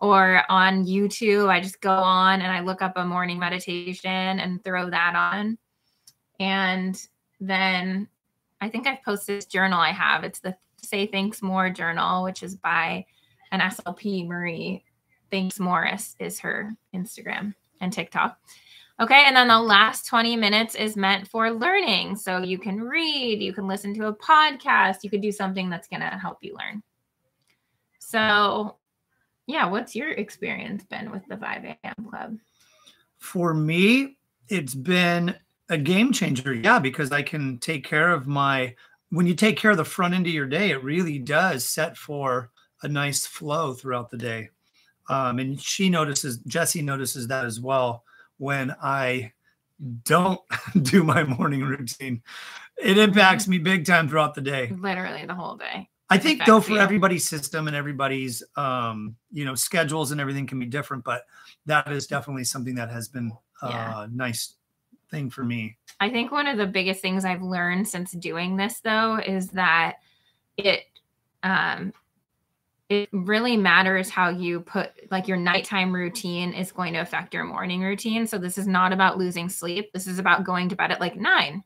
or 0.00 0.42
on 0.50 0.84
YouTube, 0.84 1.48
I 1.48 1.60
just 1.60 1.80
go 1.80 1.90
on 1.90 2.42
and 2.42 2.52
I 2.52 2.60
look 2.60 2.82
up 2.82 2.92
a 2.96 3.04
morning 3.04 3.38
meditation 3.38 4.38
and 4.38 4.62
throw 4.62 4.90
that 4.90 5.14
on. 5.14 5.56
And 6.38 7.00
then 7.40 8.08
I 8.60 8.68
think 8.68 8.86
I've 8.86 9.02
posted 9.02 9.38
this 9.38 9.46
journal 9.46 9.80
I 9.80 9.92
have. 9.92 10.24
It's 10.24 10.40
the 10.40 10.56
Say 10.82 11.06
Thanks 11.06 11.42
More 11.42 11.70
journal, 11.70 12.22
which 12.22 12.42
is 12.42 12.56
by 12.56 13.06
an 13.50 13.60
SLP 13.60 14.26
Marie 14.26 14.84
Thanks 15.30 15.58
Morris 15.58 16.14
is 16.18 16.40
her 16.40 16.74
Instagram 16.94 17.54
and 17.80 17.92
TikTok. 17.92 18.38
Okay, 19.00 19.24
and 19.26 19.34
then 19.34 19.48
the 19.48 19.58
last 19.58 20.06
20 20.06 20.36
minutes 20.36 20.76
is 20.76 20.96
meant 20.96 21.26
for 21.26 21.50
learning. 21.50 22.14
So 22.16 22.38
you 22.38 22.58
can 22.58 22.80
read, 22.80 23.42
you 23.42 23.52
can 23.52 23.66
listen 23.66 23.92
to 23.94 24.06
a 24.06 24.14
podcast, 24.14 24.98
you 25.02 25.10
could 25.10 25.20
do 25.20 25.32
something 25.32 25.68
that's 25.68 25.88
going 25.88 26.00
to 26.00 26.06
help 26.06 26.38
you 26.42 26.56
learn. 26.56 26.80
So, 27.98 28.76
yeah, 29.48 29.66
what's 29.66 29.96
your 29.96 30.12
experience 30.12 30.84
been 30.84 31.10
with 31.10 31.22
the 31.28 31.36
5 31.36 31.64
a.m. 31.64 32.06
club? 32.08 32.38
For 33.18 33.52
me, 33.52 34.16
it's 34.48 34.74
been 34.74 35.34
a 35.70 35.78
game 35.78 36.12
changer. 36.12 36.54
Yeah, 36.54 36.78
because 36.78 37.10
I 37.10 37.22
can 37.22 37.58
take 37.58 37.84
care 37.84 38.12
of 38.12 38.28
my, 38.28 38.76
when 39.10 39.26
you 39.26 39.34
take 39.34 39.56
care 39.56 39.72
of 39.72 39.76
the 39.76 39.84
front 39.84 40.14
end 40.14 40.28
of 40.28 40.32
your 40.32 40.46
day, 40.46 40.70
it 40.70 40.84
really 40.84 41.18
does 41.18 41.66
set 41.66 41.96
for 41.96 42.50
a 42.82 42.88
nice 42.88 43.26
flow 43.26 43.72
throughout 43.72 44.10
the 44.10 44.18
day. 44.18 44.50
Um, 45.08 45.40
and 45.40 45.60
she 45.60 45.90
notices, 45.90 46.38
Jesse 46.46 46.82
notices 46.82 47.26
that 47.26 47.44
as 47.44 47.58
well 47.58 48.04
when 48.38 48.74
I 48.82 49.32
don't 50.04 50.40
do 50.82 51.04
my 51.04 51.24
morning 51.24 51.62
routine. 51.62 52.22
It 52.82 52.98
impacts 52.98 53.46
me 53.46 53.58
big 53.58 53.86
time 53.86 54.08
throughout 54.08 54.34
the 54.34 54.40
day. 54.40 54.72
Literally 54.76 55.26
the 55.26 55.34
whole 55.34 55.56
day. 55.56 55.88
I 56.10 56.18
think 56.18 56.44
though 56.44 56.60
for 56.60 56.78
everybody's 56.78 57.26
system 57.28 57.66
and 57.66 57.74
everybody's 57.74 58.42
um, 58.56 59.16
you 59.32 59.44
know 59.44 59.54
schedules 59.54 60.12
and 60.12 60.20
everything 60.20 60.46
can 60.46 60.58
be 60.58 60.66
different, 60.66 61.02
but 61.02 61.22
that 61.66 61.90
is 61.90 62.06
definitely 62.06 62.44
something 62.44 62.74
that 62.74 62.90
has 62.90 63.08
been 63.08 63.32
a 63.62 63.68
yeah. 63.68 64.06
nice 64.12 64.54
thing 65.10 65.30
for 65.30 65.44
me. 65.44 65.76
I 66.00 66.10
think 66.10 66.30
one 66.30 66.46
of 66.46 66.58
the 66.58 66.66
biggest 66.66 67.00
things 67.00 67.24
I've 67.24 67.42
learned 67.42 67.88
since 67.88 68.12
doing 68.12 68.56
this 68.56 68.80
though 68.80 69.18
is 69.18 69.48
that 69.50 69.96
it 70.56 70.84
um 71.42 71.92
it 72.88 73.08
really 73.12 73.56
matters 73.56 74.10
how 74.10 74.28
you 74.28 74.60
put 74.60 74.92
like 75.10 75.26
your 75.26 75.38
nighttime 75.38 75.94
routine 75.94 76.52
is 76.52 76.72
going 76.72 76.92
to 76.92 77.00
affect 77.00 77.32
your 77.32 77.44
morning 77.44 77.82
routine. 77.82 78.26
So 78.26 78.36
this 78.38 78.58
is 78.58 78.66
not 78.66 78.92
about 78.92 79.18
losing 79.18 79.48
sleep. 79.48 79.92
This 79.92 80.06
is 80.06 80.18
about 80.18 80.44
going 80.44 80.68
to 80.68 80.76
bed 80.76 80.92
at 80.92 81.00
like 81.00 81.16
9, 81.16 81.64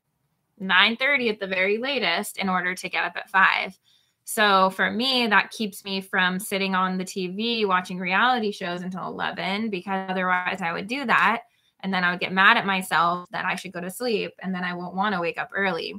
9 0.60 0.96
30 0.96 1.28
at 1.28 1.40
the 1.40 1.46
very 1.46 1.78
latest 1.78 2.38
in 2.38 2.48
order 2.48 2.74
to 2.74 2.88
get 2.88 3.04
up 3.04 3.16
at 3.16 3.30
5. 3.30 3.78
So 4.24 4.70
for 4.70 4.90
me, 4.90 5.26
that 5.26 5.50
keeps 5.50 5.84
me 5.84 6.00
from 6.00 6.38
sitting 6.38 6.74
on 6.74 6.98
the 6.98 7.04
TV 7.04 7.66
watching 7.66 7.98
reality 7.98 8.52
shows 8.52 8.82
until 8.82 9.06
11 9.06 9.70
because 9.70 10.08
otherwise 10.10 10.60
I 10.60 10.72
would 10.72 10.86
do 10.86 11.04
that. 11.06 11.42
And 11.80 11.94
then 11.94 12.04
I 12.04 12.10
would 12.10 12.20
get 12.20 12.32
mad 12.32 12.56
at 12.56 12.66
myself 12.66 13.28
that 13.30 13.44
I 13.44 13.54
should 13.54 13.72
go 13.72 13.80
to 13.80 13.90
sleep 13.90 14.32
and 14.40 14.54
then 14.54 14.64
I 14.64 14.74
won't 14.74 14.94
want 14.94 15.14
to 15.14 15.20
wake 15.20 15.38
up 15.38 15.50
early. 15.54 15.94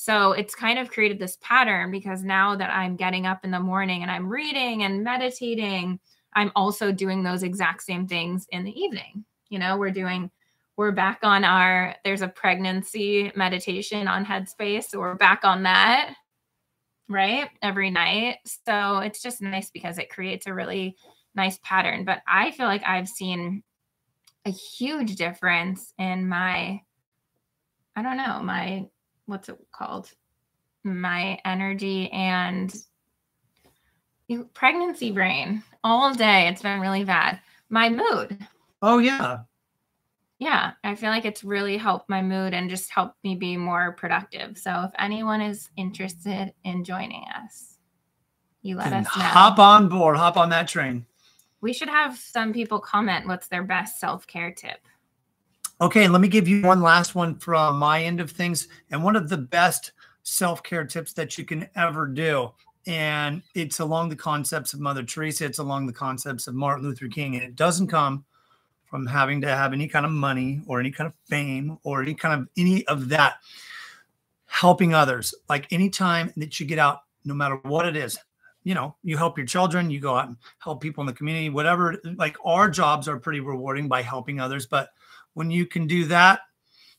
So 0.00 0.30
it's 0.30 0.54
kind 0.54 0.78
of 0.78 0.92
created 0.92 1.18
this 1.18 1.38
pattern 1.40 1.90
because 1.90 2.22
now 2.22 2.54
that 2.54 2.70
I'm 2.70 2.94
getting 2.94 3.26
up 3.26 3.44
in 3.44 3.50
the 3.50 3.58
morning 3.58 4.02
and 4.02 4.12
I'm 4.12 4.28
reading 4.28 4.84
and 4.84 5.02
meditating, 5.02 5.98
I'm 6.34 6.52
also 6.54 6.92
doing 6.92 7.24
those 7.24 7.42
exact 7.42 7.82
same 7.82 8.06
things 8.06 8.46
in 8.52 8.62
the 8.62 8.70
evening. 8.80 9.24
You 9.48 9.58
know, 9.58 9.76
we're 9.76 9.90
doing, 9.90 10.30
we're 10.76 10.92
back 10.92 11.18
on 11.24 11.42
our, 11.42 11.96
there's 12.04 12.22
a 12.22 12.28
pregnancy 12.28 13.32
meditation 13.34 14.06
on 14.06 14.24
Headspace. 14.24 14.84
So 14.84 15.00
we're 15.00 15.16
back 15.16 15.40
on 15.42 15.64
that, 15.64 16.14
right? 17.08 17.50
Every 17.60 17.90
night. 17.90 18.36
So 18.64 18.98
it's 18.98 19.20
just 19.20 19.42
nice 19.42 19.68
because 19.68 19.98
it 19.98 20.10
creates 20.10 20.46
a 20.46 20.54
really 20.54 20.96
nice 21.34 21.58
pattern. 21.64 22.04
But 22.04 22.22
I 22.24 22.52
feel 22.52 22.66
like 22.66 22.84
I've 22.86 23.08
seen 23.08 23.64
a 24.46 24.50
huge 24.50 25.16
difference 25.16 25.92
in 25.98 26.28
my, 26.28 26.82
I 27.96 28.02
don't 28.02 28.16
know, 28.16 28.40
my 28.44 28.86
what's 29.28 29.48
it 29.48 29.58
called? 29.70 30.10
My 30.84 31.38
energy 31.44 32.10
and 32.10 32.74
pregnancy 34.54 35.10
brain 35.10 35.62
all 35.84 36.14
day. 36.14 36.48
It's 36.48 36.62
been 36.62 36.80
really 36.80 37.04
bad. 37.04 37.40
My 37.68 37.90
mood. 37.90 38.38
Oh 38.82 38.98
yeah. 38.98 39.40
Yeah, 40.38 40.72
I 40.84 40.94
feel 40.94 41.10
like 41.10 41.24
it's 41.24 41.42
really 41.42 41.76
helped 41.76 42.08
my 42.08 42.22
mood 42.22 42.54
and 42.54 42.70
just 42.70 42.90
helped 42.90 43.16
me 43.24 43.34
be 43.34 43.56
more 43.56 43.92
productive. 43.92 44.56
So 44.56 44.84
if 44.84 44.92
anyone 44.98 45.40
is 45.40 45.68
interested 45.76 46.54
in 46.64 46.84
joining 46.84 47.24
us, 47.44 47.76
you 48.62 48.76
let 48.76 48.92
us 48.92 49.04
know. 49.04 49.22
Hop 49.22 49.58
on 49.58 49.88
board, 49.88 50.16
hop 50.16 50.36
on 50.36 50.50
that 50.50 50.68
train. 50.68 51.06
We 51.60 51.72
should 51.72 51.88
have 51.88 52.16
some 52.16 52.52
people 52.52 52.78
comment 52.78 53.26
what's 53.26 53.48
their 53.48 53.64
best 53.64 53.98
self-care 53.98 54.52
tip. 54.52 54.78
Okay, 55.80 56.08
let 56.08 56.20
me 56.20 56.26
give 56.26 56.48
you 56.48 56.62
one 56.62 56.82
last 56.82 57.14
one 57.14 57.36
from 57.36 57.78
my 57.78 58.02
end 58.02 58.20
of 58.20 58.32
things. 58.32 58.66
And 58.90 59.04
one 59.04 59.14
of 59.14 59.28
the 59.28 59.36
best 59.36 59.92
self 60.24 60.62
care 60.62 60.84
tips 60.84 61.12
that 61.12 61.38
you 61.38 61.44
can 61.44 61.68
ever 61.76 62.06
do. 62.06 62.50
And 62.86 63.42
it's 63.54 63.78
along 63.78 64.08
the 64.08 64.16
concepts 64.16 64.74
of 64.74 64.80
Mother 64.80 65.04
Teresa, 65.04 65.44
it's 65.44 65.58
along 65.58 65.86
the 65.86 65.92
concepts 65.92 66.48
of 66.48 66.54
Martin 66.54 66.84
Luther 66.84 67.06
King. 67.06 67.36
And 67.36 67.44
it 67.44 67.54
doesn't 67.54 67.86
come 67.86 68.24
from 68.86 69.06
having 69.06 69.40
to 69.42 69.48
have 69.48 69.72
any 69.72 69.86
kind 69.86 70.04
of 70.04 70.10
money 70.10 70.62
or 70.66 70.80
any 70.80 70.90
kind 70.90 71.06
of 71.06 71.14
fame 71.28 71.78
or 71.84 72.02
any 72.02 72.14
kind 72.14 72.40
of 72.40 72.48
any 72.56 72.84
of 72.86 73.08
that. 73.10 73.36
Helping 74.46 74.94
others, 74.94 75.34
like 75.48 75.70
anytime 75.72 76.32
that 76.38 76.58
you 76.58 76.66
get 76.66 76.78
out, 76.78 77.02
no 77.24 77.34
matter 77.34 77.56
what 77.62 77.86
it 77.86 77.94
is, 77.96 78.18
you 78.64 78.74
know, 78.74 78.96
you 79.04 79.16
help 79.16 79.36
your 79.36 79.46
children, 79.46 79.90
you 79.90 80.00
go 80.00 80.16
out 80.16 80.26
and 80.26 80.38
help 80.58 80.80
people 80.80 81.02
in 81.02 81.06
the 81.06 81.12
community, 81.12 81.50
whatever. 81.50 82.00
Like 82.16 82.36
our 82.44 82.68
jobs 82.70 83.06
are 83.06 83.18
pretty 83.18 83.40
rewarding 83.40 83.86
by 83.86 84.02
helping 84.02 84.40
others, 84.40 84.66
but 84.66 84.88
when 85.38 85.50
you 85.50 85.64
can 85.64 85.86
do 85.86 86.04
that 86.04 86.40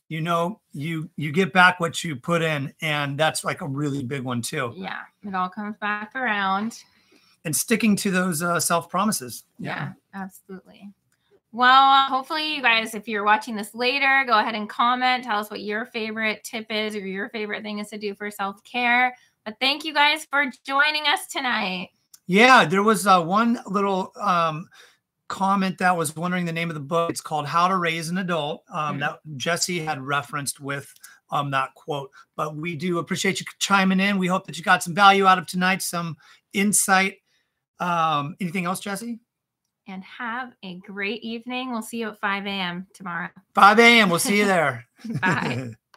you 0.09 0.21
know 0.21 0.59
you 0.73 1.09
you 1.15 1.31
get 1.31 1.53
back 1.53 1.79
what 1.79 2.03
you 2.03 2.15
put 2.15 2.41
in 2.41 2.73
and 2.81 3.17
that's 3.17 3.43
like 3.43 3.61
a 3.61 3.67
really 3.67 4.03
big 4.03 4.23
one 4.23 4.41
too. 4.41 4.73
Yeah 4.75 5.01
it 5.25 5.33
all 5.33 5.49
comes 5.49 5.77
back 5.77 6.15
around. 6.15 6.83
And 7.45 7.55
sticking 7.55 7.95
to 7.97 8.11
those 8.11 8.41
uh, 8.43 8.59
self 8.59 8.89
promises 8.89 9.43
yeah. 9.59 9.91
yeah 10.13 10.21
absolutely. 10.21 10.89
Well 11.51 12.05
hopefully 12.07 12.55
you 12.55 12.61
guys 12.61 12.95
if 12.95 13.07
you're 13.07 13.23
watching 13.23 13.55
this 13.55 13.73
later 13.73 14.23
go 14.25 14.39
ahead 14.39 14.55
and 14.55 14.67
comment 14.67 15.23
tell 15.23 15.39
us 15.39 15.51
what 15.51 15.61
your 15.61 15.85
favorite 15.85 16.43
tip 16.43 16.65
is 16.69 16.95
or 16.95 17.05
your 17.05 17.29
favorite 17.29 17.61
thing 17.61 17.79
is 17.79 17.89
to 17.89 17.97
do 17.97 18.15
for 18.15 18.29
self-care. 18.31 19.15
But 19.45 19.57
thank 19.59 19.85
you 19.85 19.93
guys 19.93 20.25
for 20.25 20.45
joining 20.65 21.03
us 21.03 21.27
tonight. 21.27 21.89
Yeah 22.25 22.65
there 22.65 22.83
was 22.83 23.05
uh, 23.05 23.21
one 23.21 23.59
little 23.67 24.11
um 24.19 24.67
comment 25.29 25.77
that 25.77 25.95
was 25.95 26.15
wondering 26.15 26.43
the 26.43 26.51
name 26.51 26.69
of 26.69 26.73
the 26.73 26.81
book. 26.81 27.09
It's 27.09 27.21
called 27.21 27.47
How 27.47 27.69
to 27.69 27.77
Raise 27.77 28.09
an 28.09 28.17
Adult. 28.17 28.63
Um, 28.73 28.99
mm-hmm. 28.99 28.99
That 28.99 29.19
Jesse 29.37 29.79
had 29.79 30.01
referenced 30.01 30.59
with 30.59 30.93
um, 31.31 31.51
that 31.51 31.73
quote. 31.75 32.11
But 32.35 32.55
we 32.55 32.75
do 32.75 32.97
appreciate 32.97 33.39
you 33.39 33.45
chiming 33.59 34.01
in. 34.01 34.17
We 34.17 34.27
hope 34.27 34.45
that 34.47 34.57
you 34.57 34.63
got 34.63 34.83
some 34.83 34.93
value 34.93 35.25
out 35.25 35.37
of 35.37 35.47
tonight, 35.47 35.81
some 35.81 36.17
insight. 36.51 37.17
Um, 37.79 38.35
anything 38.41 38.65
else, 38.65 38.81
Jesse? 38.81 39.19
And 39.87 40.03
have 40.03 40.53
a 40.63 40.75
great 40.79 41.23
evening. 41.23 41.71
We'll 41.71 41.81
see 41.81 41.97
you 41.97 42.09
at 42.09 42.19
5 42.19 42.45
a.m. 42.45 42.87
tomorrow. 42.93 43.29
5 43.55 43.79
a.m. 43.79 44.09
We'll 44.09 44.19
see 44.19 44.37
you 44.37 44.45
there. 44.47 44.85
Bye. 45.21 45.71